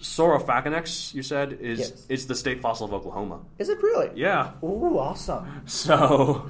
Saurophaganax, 0.00 1.14
you 1.14 1.22
said, 1.22 1.52
is 1.60 1.78
Yes. 1.78 2.06
is 2.08 2.26
the 2.26 2.34
state 2.34 2.60
fossil 2.60 2.86
of 2.86 2.92
Oklahoma. 2.94 3.40
Is 3.58 3.68
it 3.68 3.80
really? 3.82 4.10
Yeah. 4.16 4.52
Ooh, 4.62 4.98
awesome. 4.98 5.62
So, 5.66 6.46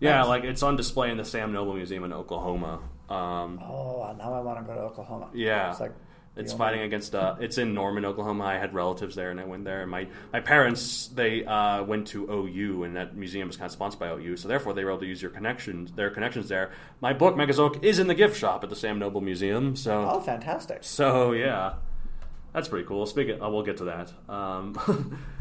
yeah, 0.00 0.18
Nice. 0.18 0.26
like 0.28 0.44
it's 0.44 0.62
on 0.62 0.76
display 0.76 1.10
in 1.10 1.16
the 1.16 1.24
Sam 1.24 1.52
Noble 1.52 1.74
Museum 1.74 2.04
in 2.04 2.12
Oklahoma. 2.12 2.80
Um, 3.08 3.60
Oh, 3.62 4.14
now 4.18 4.32
I 4.34 4.40
want 4.40 4.58
to 4.60 4.64
go 4.64 4.74
to 4.74 4.80
Oklahoma. 4.80 5.28
yeah. 5.34 5.70
It's 5.70 5.80
like 5.80 5.92
It's 6.36 6.52
fighting 6.52 6.80
against. 6.80 7.14
Uh, 7.14 7.36
it's 7.38 7.58
in 7.58 7.74
Norman, 7.74 8.04
Oklahoma. 8.04 8.42
I 8.44 8.58
had 8.58 8.74
relatives 8.74 9.14
there, 9.14 9.30
and 9.30 9.38
I 9.38 9.44
went 9.44 9.62
there. 9.64 9.82
And 9.82 9.90
my 9.90 10.08
my 10.32 10.40
parents 10.40 11.06
they 11.14 11.44
uh, 11.44 11.84
went 11.84 12.08
to 12.08 12.28
OU, 12.28 12.82
and 12.84 12.96
that 12.96 13.14
museum 13.14 13.48
is 13.48 13.56
kind 13.56 13.66
of 13.66 13.72
sponsored 13.72 14.00
by 14.00 14.08
OU, 14.10 14.38
so 14.38 14.48
therefore 14.48 14.72
they 14.74 14.82
were 14.84 14.90
able 14.90 15.00
to 15.00 15.06
use 15.06 15.22
your 15.22 15.30
connections, 15.30 15.92
their 15.92 16.10
connections 16.10 16.48
there. 16.48 16.72
My 17.00 17.12
book 17.12 17.36
Megazoic 17.36 17.84
is 17.84 18.00
in 18.00 18.08
the 18.08 18.16
gift 18.16 18.36
shop 18.36 18.64
at 18.64 18.70
the 18.70 18.74
Sam 18.76 18.98
Noble 18.98 19.20
Museum. 19.20 19.76
So 19.76 20.08
Oh, 20.10 20.20
fantastic. 20.20 20.78
so 20.82 21.30
yeah, 21.32 21.74
that's 22.52 22.66
pretty 22.66 22.86
cool. 22.88 23.06
Speaking, 23.06 23.40
uh, 23.40 23.48
we'll 23.48 23.62
get 23.62 23.76
to 23.76 23.84
that. 23.84 24.12
Um, 24.28 24.74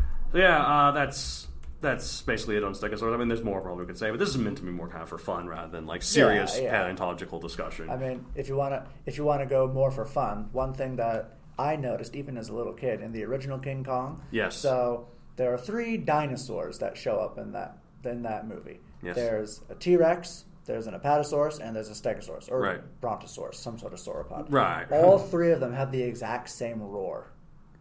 yeah, 0.36 0.62
uh, 0.64 0.92
that's 0.92 1.48
that's 1.84 2.22
basically 2.22 2.56
it 2.56 2.64
on 2.64 2.74
Stegosaurus. 2.74 3.14
I 3.14 3.18
mean, 3.18 3.28
there's 3.28 3.44
more 3.44 3.62
probably 3.62 3.84
we 3.84 3.88
could 3.88 3.98
say, 4.00 4.10
but 4.10 4.18
this 4.18 4.30
is 4.30 4.38
meant 4.38 4.58
to 4.58 4.64
be 4.64 4.72
more 4.72 4.88
kind 4.88 5.04
of 5.04 5.10
for 5.10 5.20
fun 5.20 5.48
rather 5.48 5.72
than 5.72 5.86
like 5.86 6.02
serious 6.02 6.60
yeah. 6.60 6.72
paleontological 6.72 7.40
discussion. 7.40 7.90
I 7.90 7.98
mean, 7.98 8.26
if 8.36 8.48
you 8.50 8.56
want 8.56 8.74
to, 8.74 8.86
if 9.06 9.18
you 9.18 9.24
want 9.24 9.42
to 9.42 9.46
go 9.46 9.68
more 9.68 9.92
for 9.92 10.06
fun, 10.06 10.50
one 10.52 10.74
thing 10.74 10.96
that 10.96 11.38
I 11.60 11.76
noticed 11.76 12.16
even 12.16 12.38
as 12.38 12.50
a 12.50 12.54
little 12.54 12.74
kid 12.74 13.02
in 13.02 13.12
the 13.12 13.24
original 13.26 13.60
King 13.60 13.84
Kong. 13.84 14.22
Yes. 14.32 14.56
So 14.56 15.08
there 15.36 15.54
are 15.54 15.58
three 15.58 15.98
dinosaurs 15.98 16.80
that 16.80 16.98
show 16.98 17.20
up 17.20 17.38
in 17.38 17.52
that 17.52 17.78
in 18.04 18.24
that 18.24 18.48
movie. 18.48 18.80
Yes. 19.04 19.16
There's 19.16 19.62
a 19.70 19.76
T 19.76 19.96
Rex, 19.96 20.46
There's 20.66 20.88
an 20.88 20.94
apatosaurus 20.94 21.60
and 21.60 21.76
there's 21.76 21.90
a 21.90 21.94
stegosaurus 21.94 22.50
or 22.50 22.60
Right. 22.62 23.02
brontosaurus, 23.02 23.60
some 23.60 23.78
sort 23.78 23.94
of 23.94 24.00
sauropod. 24.00 24.48
Right. 24.50 24.90
All 24.92 25.20
three 25.20 25.52
of 25.52 25.60
them 25.60 25.74
have 25.74 25.92
the 25.92 26.02
exact 26.02 26.50
same 26.50 26.82
roar. 26.82 27.28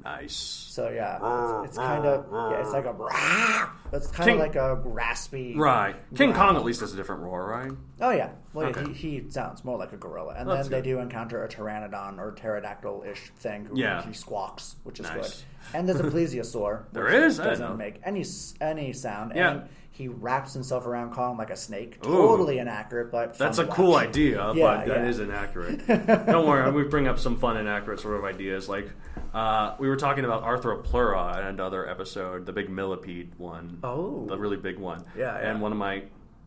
Nice. 0.04 0.34
So 0.34 0.88
yeah, 0.90 1.14
it's, 1.16 1.22
ah, 1.24 1.62
it's 1.62 1.76
kind 1.76 2.04
of 2.04 2.26
ah, 2.32 2.50
yeah, 2.50 2.60
it's 2.60 2.72
like 2.72 2.84
a 2.86 2.94
ah. 3.00 3.76
it's 3.92 4.06
kind 4.08 4.28
King- 4.30 4.34
of 4.34 4.40
like 4.40 4.56
a 4.56 4.74
raspy. 4.76 5.54
Right. 5.56 5.94
King 6.14 6.32
growl. 6.32 6.48
Kong 6.48 6.56
at 6.56 6.64
least 6.64 6.80
has 6.80 6.92
a 6.92 6.96
different 6.96 7.22
roar, 7.22 7.46
right? 7.46 7.70
Oh 8.00 8.10
yeah, 8.10 8.30
well 8.52 8.66
Okay. 8.68 8.92
he, 8.92 9.20
he 9.20 9.30
sounds 9.30 9.64
more 9.64 9.78
like 9.78 9.92
a 9.92 9.96
gorilla, 9.96 10.34
and 10.36 10.48
That's 10.48 10.68
then 10.68 10.82
they 10.82 10.88
good. 10.88 10.96
do 10.96 10.98
encounter 11.00 11.44
a 11.44 11.48
pteranodon 11.48 12.18
or 12.18 12.32
pterodactyl-ish 12.32 13.30
thing. 13.36 13.66
Who 13.66 13.78
Yeah. 13.78 14.02
he 14.02 14.12
squawks, 14.12 14.76
which 14.82 14.98
is 15.00 15.06
Nice. 15.06 15.16
good. 15.16 15.32
And 15.74 15.88
there's 15.88 16.00
a 16.00 16.04
plesiosaur. 16.04 16.84
There 16.92 17.04
which 17.04 17.14
is? 17.14 17.38
I 17.38 17.44
didn't 17.50 17.60
Doesn't 17.60 17.76
make 17.78 18.00
any 18.04 18.20
s- 18.22 18.54
any 18.60 18.92
sound. 18.92 19.32
Yeah. 19.36 19.50
And 19.52 19.68
he 19.92 20.08
wraps 20.08 20.54
himself 20.54 20.86
around 20.86 21.12
Kong 21.12 21.36
like 21.36 21.50
a 21.50 21.56
snake. 21.56 21.98
Ooh. 22.06 22.10
Totally 22.10 22.58
inaccurate, 22.58 23.12
but 23.12 23.36
That's 23.36 23.58
a 23.58 23.66
cool 23.66 23.92
watch. 23.92 24.08
idea, 24.08 24.52
Yeah, 24.54 24.62
but 24.78 24.86
that 24.86 25.02
yeah. 25.02 25.06
is 25.06 25.20
inaccurate. 25.20 25.86
Don't 26.26 26.48
worry, 26.48 26.70
we 26.72 26.84
bring 26.84 27.06
up 27.06 27.18
some 27.18 27.36
fun 27.36 27.58
inaccurate 27.58 28.00
sort 28.00 28.16
of 28.16 28.24
ideas. 28.24 28.70
Like 28.70 28.90
uh, 29.34 29.74
we 29.78 29.88
were 29.88 29.96
talking 29.96 30.24
about 30.24 30.44
Arthropleura 30.44 31.38
in 31.40 31.46
another 31.46 31.88
episode, 31.88 32.46
the 32.46 32.52
big 32.52 32.70
millipede 32.70 33.32
one. 33.36 33.80
Oh. 33.84 34.24
the 34.26 34.38
really 34.38 34.56
big 34.56 34.78
one. 34.78 35.04
Yeah, 35.16 35.38
yeah. 35.38 35.50
And 35.50 35.60
one 35.60 35.72
of 35.72 35.78
my 35.78 36.04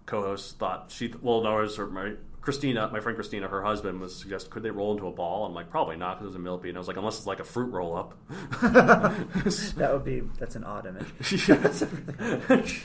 co-hosts 0.08 0.54
thought 0.54 0.92
she 0.92 1.14
well, 1.22 1.42
no, 1.44 1.60
it 1.60 1.62
was 1.62 1.76
her, 1.78 1.86
my 1.88 2.14
Christina, 2.46 2.90
my 2.94 3.00
friend 3.02 3.18
Christina, 3.18 3.48
her 3.48 3.62
husband 3.64 4.00
was 4.00 4.16
suggesting 4.16 4.52
could 4.52 4.64
they 4.64 4.70
roll 4.70 4.94
into 4.94 5.08
a 5.08 5.12
ball? 5.12 5.46
I'm 5.46 5.54
like 5.54 5.70
probably 5.70 5.98
not 5.98 6.20
because 6.20 6.26
it 6.26 6.30
was 6.30 6.36
a 6.36 6.40
millipede. 6.40 6.70
And 6.70 6.78
I 6.78 6.80
was 6.80 6.88
like 6.88 6.96
unless 6.98 7.18
it's 7.18 7.28
like 7.28 7.40
a 7.42 7.44
fruit 7.44 7.72
roll 7.74 7.98
up. 7.98 8.14
That 9.76 9.92
would 9.92 10.06
be 10.06 10.22
that's 10.40 10.56
an 10.56 10.64
odd 10.64 10.86
image. 10.86 11.06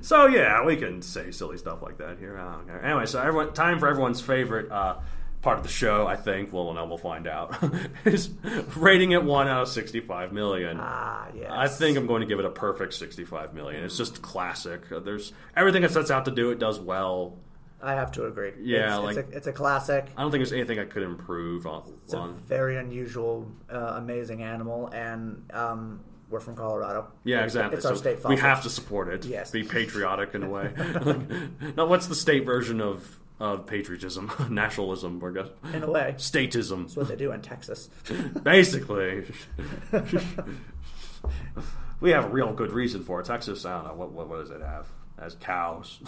so 0.00 0.26
yeah, 0.26 0.64
we 0.64 0.76
can 0.76 1.02
say 1.02 1.30
silly 1.30 1.58
stuff 1.58 1.82
like 1.82 1.98
that 1.98 2.18
here. 2.18 2.38
I 2.38 2.52
don't 2.56 2.66
care. 2.66 2.84
Anyway, 2.84 3.06
so 3.06 3.20
everyone, 3.20 3.52
time 3.52 3.78
for 3.78 3.88
everyone's 3.88 4.20
favorite 4.20 4.70
uh, 4.70 4.98
part 5.42 5.58
of 5.58 5.62
the 5.64 5.70
show. 5.70 6.06
I 6.06 6.16
think. 6.16 6.52
Well, 6.52 6.72
no, 6.74 6.84
we'll 6.86 6.98
find 6.98 7.26
out. 7.26 7.56
is 8.04 8.30
rating 8.76 9.12
it 9.12 9.24
one 9.24 9.48
out 9.48 9.62
of 9.62 9.68
sixty-five 9.68 10.32
million. 10.32 10.78
ah, 10.80 11.28
yes. 11.34 11.50
I 11.50 11.68
think 11.68 11.96
I'm 11.96 12.06
going 12.06 12.20
to 12.20 12.26
give 12.26 12.38
it 12.38 12.44
a 12.44 12.50
perfect 12.50 12.94
65 12.94 13.54
million. 13.54 13.82
It's 13.84 13.96
just 13.96 14.22
classic. 14.22 14.82
There's 14.90 15.32
everything 15.56 15.82
it 15.84 15.90
sets 15.90 16.10
out 16.10 16.24
to 16.26 16.30
do. 16.30 16.50
It 16.50 16.58
does 16.58 16.78
well. 16.78 17.38
I 17.82 17.92
have 17.94 18.10
to 18.12 18.26
agree. 18.26 18.52
Yeah, 18.60 18.96
it's, 18.96 19.04
like- 19.04 19.16
it's, 19.18 19.32
a, 19.32 19.36
it's 19.36 19.46
a 19.46 19.52
classic. 19.52 20.06
I 20.16 20.22
don't 20.22 20.30
think 20.30 20.40
there's 20.40 20.52
anything 20.52 20.78
I 20.78 20.84
could 20.86 21.02
improve 21.02 21.66
on. 21.66 21.82
It's 22.04 22.14
a 22.14 22.18
on. 22.18 22.34
very 22.46 22.76
unusual, 22.76 23.50
uh, 23.70 23.94
amazing 23.96 24.42
animal, 24.42 24.88
and 24.88 25.44
um, 25.52 26.00
we're 26.30 26.40
from 26.40 26.56
Colorado. 26.56 27.08
Yeah, 27.24 27.44
exactly. 27.44 27.76
It's 27.76 27.86
our 27.86 27.94
So 27.94 28.00
state 28.00 28.16
fossil. 28.16 28.30
we 28.30 28.36
have 28.40 28.62
to 28.62 28.70
support 28.70 29.08
it. 29.08 29.24
Yes. 29.26 29.50
Be 29.50 29.62
patriotic 29.62 30.34
in 30.34 30.42
a 30.42 30.48
way. 30.48 30.72
now, 31.76 31.86
what's 31.86 32.06
the 32.06 32.14
state 32.14 32.44
version 32.46 32.80
of, 32.80 33.20
of 33.38 33.66
patriotism? 33.66 34.32
Nationalism, 34.50 35.22
or 35.22 35.30
guess. 35.32 35.48
in 35.74 35.82
a 35.82 35.90
way. 35.90 36.14
Statism. 36.16 36.84
That's 36.84 36.96
what 36.96 37.08
they 37.08 37.16
do 37.16 37.30
in 37.32 37.42
Texas. 37.42 37.90
Basically. 38.42 39.24
we 42.00 42.10
have 42.10 42.24
a 42.24 42.28
real 42.28 42.52
good 42.52 42.72
reason 42.72 43.02
for 43.04 43.20
it. 43.20 43.26
Texas, 43.26 43.64
I 43.64 43.76
don't 43.76 43.88
know. 43.88 43.94
What, 43.94 44.12
what, 44.12 44.28
what 44.28 44.40
does 44.40 44.50
it 44.50 44.62
have? 44.62 44.86
Has 45.18 45.34
cows. 45.36 46.00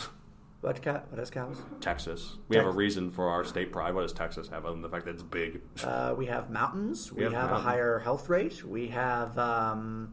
What 0.60 0.82
cat? 0.82 1.06
What 1.10 1.20
is 1.20 1.30
cows? 1.30 1.58
Texas. 1.80 2.36
We 2.48 2.56
have 2.56 2.66
a 2.66 2.70
reason 2.70 3.10
for 3.10 3.28
our 3.28 3.44
state 3.44 3.70
pride. 3.70 3.94
What 3.94 4.02
does 4.02 4.12
Texas 4.12 4.48
have 4.48 4.64
other 4.64 4.72
than 4.74 4.82
the 4.82 4.88
fact 4.88 5.04
that 5.04 5.12
it's 5.12 5.22
big? 5.22 5.60
Uh, 5.84 6.14
we 6.18 6.26
have 6.26 6.50
mountains. 6.50 7.12
We, 7.12 7.22
have 7.22 7.32
have, 7.32 7.50
mountains. 7.50 7.66
a 7.66 7.68
higher 7.68 7.98
health 8.00 8.28
rate. 8.28 8.64
We 8.64 8.88
have, 8.88 9.38
um, 9.38 10.12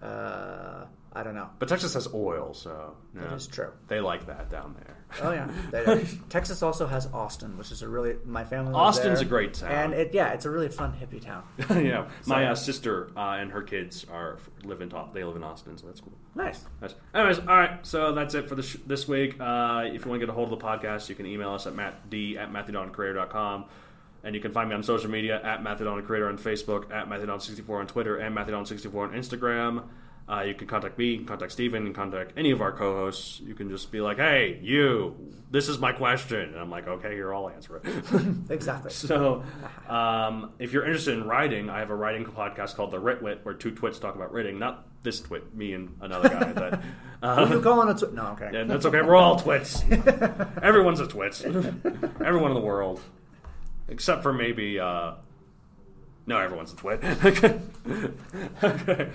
uh, 0.00 0.84
I 1.16 1.22
don't 1.22 1.34
know. 1.34 1.48
But 1.60 1.68
Texas 1.68 1.94
has 1.94 2.12
oil, 2.12 2.54
so 2.54 2.96
yeah. 3.14 3.22
That 3.22 3.32
is 3.34 3.46
true. 3.46 3.70
They 3.86 4.00
like 4.00 4.26
that 4.26 4.50
down 4.50 4.74
there. 4.74 4.96
Oh 5.22 5.30
yeah, 5.30 5.48
They. 5.70 6.04
Texas 6.28 6.62
also 6.62 6.88
has 6.88 7.06
Austin, 7.12 7.56
which 7.56 7.70
is 7.70 7.82
a 7.82 7.88
really 7.88 8.16
my 8.24 8.44
family. 8.44 8.72
Austin's 8.74 9.20
there. 9.20 9.26
a 9.26 9.28
great 9.28 9.54
town. 9.54 9.70
and 9.70 9.94
it 9.94 10.12
yeah, 10.12 10.32
it's 10.32 10.44
a 10.44 10.50
really 10.50 10.68
fun 10.68 10.92
hippie 10.92 11.22
town. 11.24 11.44
yeah, 11.84 12.08
my 12.26 12.46
uh, 12.46 12.54
sister 12.56 13.10
uh, 13.16 13.36
and 13.38 13.52
her 13.52 13.62
kids 13.62 14.04
are 14.10 14.38
live 14.64 14.80
in 14.80 14.92
they 15.12 15.22
live 15.22 15.36
in 15.36 15.44
Austin, 15.44 15.78
so 15.78 15.86
that's 15.86 16.00
cool. 16.00 16.12
Nice. 16.34 16.64
Nice. 16.82 16.94
Anyways, 17.14 17.38
all 17.38 17.44
right. 17.46 17.86
So 17.86 18.12
that's 18.12 18.34
it 18.34 18.48
for 18.48 18.56
this 18.56 18.72
this 18.86 19.06
week. 19.06 19.36
Uh, 19.38 19.84
if 19.86 20.04
you 20.04 20.10
want 20.10 20.20
to 20.20 20.26
get 20.26 20.28
a 20.28 20.32
hold 20.32 20.52
of 20.52 20.58
the 20.58 20.64
podcast, 20.64 21.08
you 21.08 21.14
can 21.14 21.26
email 21.26 21.50
us 21.50 21.68
at 21.68 21.74
mattd 21.74 22.36
at 22.36 22.52
matthewdoncreator.com. 22.52 23.66
And 24.24 24.34
you 24.34 24.40
can 24.40 24.52
find 24.52 24.70
me 24.70 24.74
on 24.74 24.82
social 24.82 25.10
media 25.10 25.38
at 25.44 25.62
Matthewdon 25.62 26.02
Creator 26.02 26.28
on 26.28 26.38
Facebook, 26.38 26.90
at 26.90 27.10
Matthewdon64 27.10 27.80
on 27.80 27.86
Twitter, 27.86 28.16
and 28.16 28.34
Matthewdon64 28.34 28.94
on 28.94 29.12
Instagram. 29.12 29.84
Uh, 30.26 30.40
you 30.40 30.54
can 30.54 30.66
contact 30.66 30.96
me, 30.96 31.10
you 31.10 31.16
can 31.18 31.26
contact 31.26 31.52
Steven, 31.52 31.82
you 31.86 31.92
can 31.92 32.10
contact 32.10 32.32
any 32.38 32.50
of 32.50 32.62
our 32.62 32.72
co 32.72 32.94
hosts. 32.94 33.40
You 33.40 33.54
can 33.54 33.68
just 33.68 33.92
be 33.92 34.00
like, 34.00 34.16
hey, 34.16 34.58
you, 34.62 35.14
this 35.50 35.68
is 35.68 35.78
my 35.78 35.92
question. 35.92 36.40
And 36.40 36.58
I'm 36.58 36.70
like, 36.70 36.88
okay, 36.88 37.12
here, 37.12 37.34
I'll 37.34 37.50
answer 37.50 37.76
it. 37.76 37.84
Exactly. 38.50 38.90
So, 38.90 39.44
um, 39.88 40.52
if 40.58 40.72
you're 40.72 40.84
interested 40.84 41.14
in 41.18 41.26
writing, 41.26 41.68
I 41.68 41.80
have 41.80 41.90
a 41.90 41.94
writing 41.94 42.24
podcast 42.24 42.74
called 42.74 42.90
The 42.90 43.00
Ritwit, 43.00 43.44
where 43.44 43.52
two 43.54 43.70
twits 43.70 43.98
talk 43.98 44.14
about 44.14 44.32
writing. 44.32 44.58
Not 44.58 44.86
this 45.02 45.20
twit, 45.20 45.54
me 45.54 45.74
and 45.74 45.94
another 46.00 46.30
guy. 46.30 46.52
But 46.52 46.80
uh, 47.22 47.46
you 47.50 47.60
calling 47.60 47.90
it? 47.90 47.98
Tw- 47.98 48.14
no, 48.14 48.22
I'm 48.40 48.54
yeah, 48.54 48.64
that's 48.64 48.86
okay. 48.86 49.02
We're 49.02 49.16
all 49.16 49.38
twits. 49.38 49.82
Everyone's 50.62 51.00
a 51.00 51.06
twit. 51.06 51.44
Everyone 51.44 52.50
in 52.50 52.54
the 52.54 52.62
world, 52.64 53.00
except 53.88 54.22
for 54.22 54.32
maybe. 54.32 54.80
Uh, 54.80 55.12
no, 56.26 56.38
everyone's 56.38 56.72
a 56.72 56.76
twit. 56.76 57.04
okay. 58.64 59.10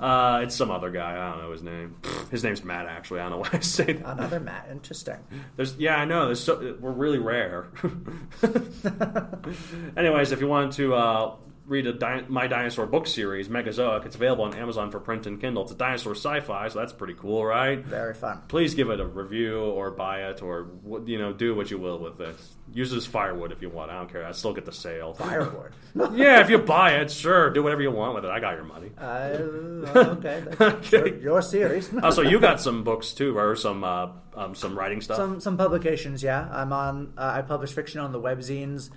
Uh, 0.00 0.40
it's 0.44 0.54
some 0.54 0.70
other 0.70 0.90
guy. 0.90 1.12
I 1.12 1.30
don't 1.30 1.42
know 1.42 1.52
his 1.52 1.62
name. 1.62 1.96
His 2.30 2.44
name's 2.44 2.62
Matt. 2.62 2.86
Actually, 2.86 3.20
I 3.20 3.24
don't 3.24 3.32
know 3.32 3.38
why 3.38 3.50
I 3.52 3.60
say 3.60 3.94
that. 3.94 4.06
Another 4.06 4.40
Matt. 4.40 4.68
Interesting. 4.70 5.16
There's, 5.56 5.76
yeah, 5.76 5.96
I 5.96 6.04
know. 6.04 6.26
There's 6.26 6.42
so, 6.42 6.76
we're 6.80 6.92
really 6.92 7.18
rare. 7.18 7.68
Anyways, 9.96 10.32
if 10.32 10.40
you 10.40 10.46
want 10.46 10.74
to 10.74 10.94
uh, 10.94 11.34
read 11.68 11.86
a 11.86 11.92
di- 11.92 12.24
My 12.28 12.46
Dinosaur 12.46 12.86
book 12.86 13.06
series, 13.06 13.48
Megazoic, 13.48 14.06
it's 14.06 14.16
available 14.16 14.44
on 14.44 14.54
Amazon 14.54 14.90
for 14.90 14.98
print 14.98 15.26
and 15.26 15.40
Kindle. 15.40 15.62
It's 15.64 15.72
a 15.72 15.76
dinosaur 15.76 16.14
sci-fi, 16.14 16.68
so 16.68 16.78
that's 16.78 16.92
pretty 16.94 17.14
cool, 17.14 17.44
right? 17.44 17.78
Very 17.84 18.14
fun. 18.14 18.40
Please 18.48 18.74
give 18.74 18.88
it 18.90 19.00
a 19.00 19.06
review 19.06 19.60
or 19.60 19.90
buy 19.90 20.28
it 20.28 20.42
or 20.42 20.68
you 21.04 21.18
know 21.18 21.32
do 21.32 21.54
what 21.54 21.70
you 21.70 21.78
will 21.78 21.98
with 21.98 22.20
it. 22.20 22.36
Use 22.72 22.92
it 22.92 22.96
as 22.96 23.06
firewood 23.06 23.52
if 23.52 23.62
you 23.62 23.68
want. 23.68 23.90
I 23.90 23.98
don't 23.98 24.10
care. 24.10 24.26
I 24.26 24.32
still 24.32 24.52
get 24.54 24.64
the 24.64 24.72
sale. 24.72 25.12
Firewood. 25.14 25.72
yeah, 26.14 26.40
if 26.40 26.50
you 26.50 26.58
buy 26.58 26.92
it, 26.96 27.10
sure, 27.10 27.50
do 27.50 27.62
whatever 27.62 27.82
you 27.82 27.90
want 27.90 28.14
with 28.14 28.24
it. 28.24 28.30
I 28.30 28.40
got 28.40 28.54
your 28.54 28.64
money. 28.64 28.90
Uh, 28.98 30.08
okay. 30.16 30.44
That's 30.58 30.92
your, 30.92 31.08
your 31.18 31.42
series. 31.42 31.90
Also, 32.02 32.22
you 32.22 32.40
got 32.40 32.60
some 32.60 32.84
books 32.84 33.12
too, 33.12 33.36
or 33.36 33.54
some 33.56 33.84
uh, 33.84 34.08
um, 34.34 34.54
some 34.54 34.78
writing 34.78 35.00
stuff. 35.02 35.16
some 35.18 35.40
some 35.40 35.56
publications. 35.58 36.22
Yeah, 36.22 36.48
I'm 36.50 36.72
on. 36.72 37.12
Uh, 37.18 37.32
I 37.36 37.42
publish 37.42 37.72
fiction 37.72 38.00
on 38.00 38.12
the 38.12 38.20
webzines, 38.20 38.90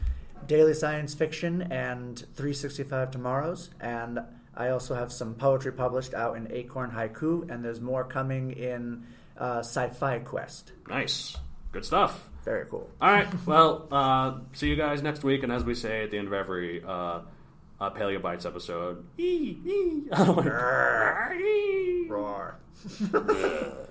Daily 0.48 0.74
Science 0.74 1.14
Fiction 1.14 1.62
and 1.72 2.18
365 2.36 3.12
Tomorrows, 3.12 3.70
and 3.80 4.20
I 4.56 4.70
also 4.70 4.96
have 4.96 5.12
some 5.12 5.36
poetry 5.36 5.72
published 5.72 6.14
out 6.14 6.36
in 6.38 6.52
Acorn 6.52 6.92
Haiku, 6.92 7.50
and 7.50 7.64
there's 7.64 7.82
more 7.82 8.04
coming 8.04 8.52
in 8.52 9.06
uh, 9.38 9.60
Sci-Fi 9.60 10.20
Quest. 10.20 10.72
Nice, 10.90 11.38
good 11.72 11.86
stuff. 11.86 12.30
Very 12.44 12.66
cool. 12.66 12.90
All 13.00 13.12
right. 13.12 13.28
Well, 13.46 13.88
uh, 13.92 14.40
see 14.54 14.68
you 14.68 14.76
guys 14.76 15.04
next 15.04 15.24
week. 15.24 15.44
And 15.44 15.52
as 15.52 15.64
we 15.64 15.76
say 15.76 16.04
at 16.04 16.10
the 16.12 16.18
end 16.18 16.26
of 16.28 16.34
every 16.34 16.84
uh, 16.84 17.20
uh, 17.80 17.90
Paleobites 17.92 18.48
episode, 18.48 19.06
ee, 19.20 19.58
ee. 19.66 20.04
I 20.12 20.26
don't 20.26 20.36
wanna- 20.38 21.30
ee. 21.40 22.08
Roar. 22.10 22.56
How 23.12 23.20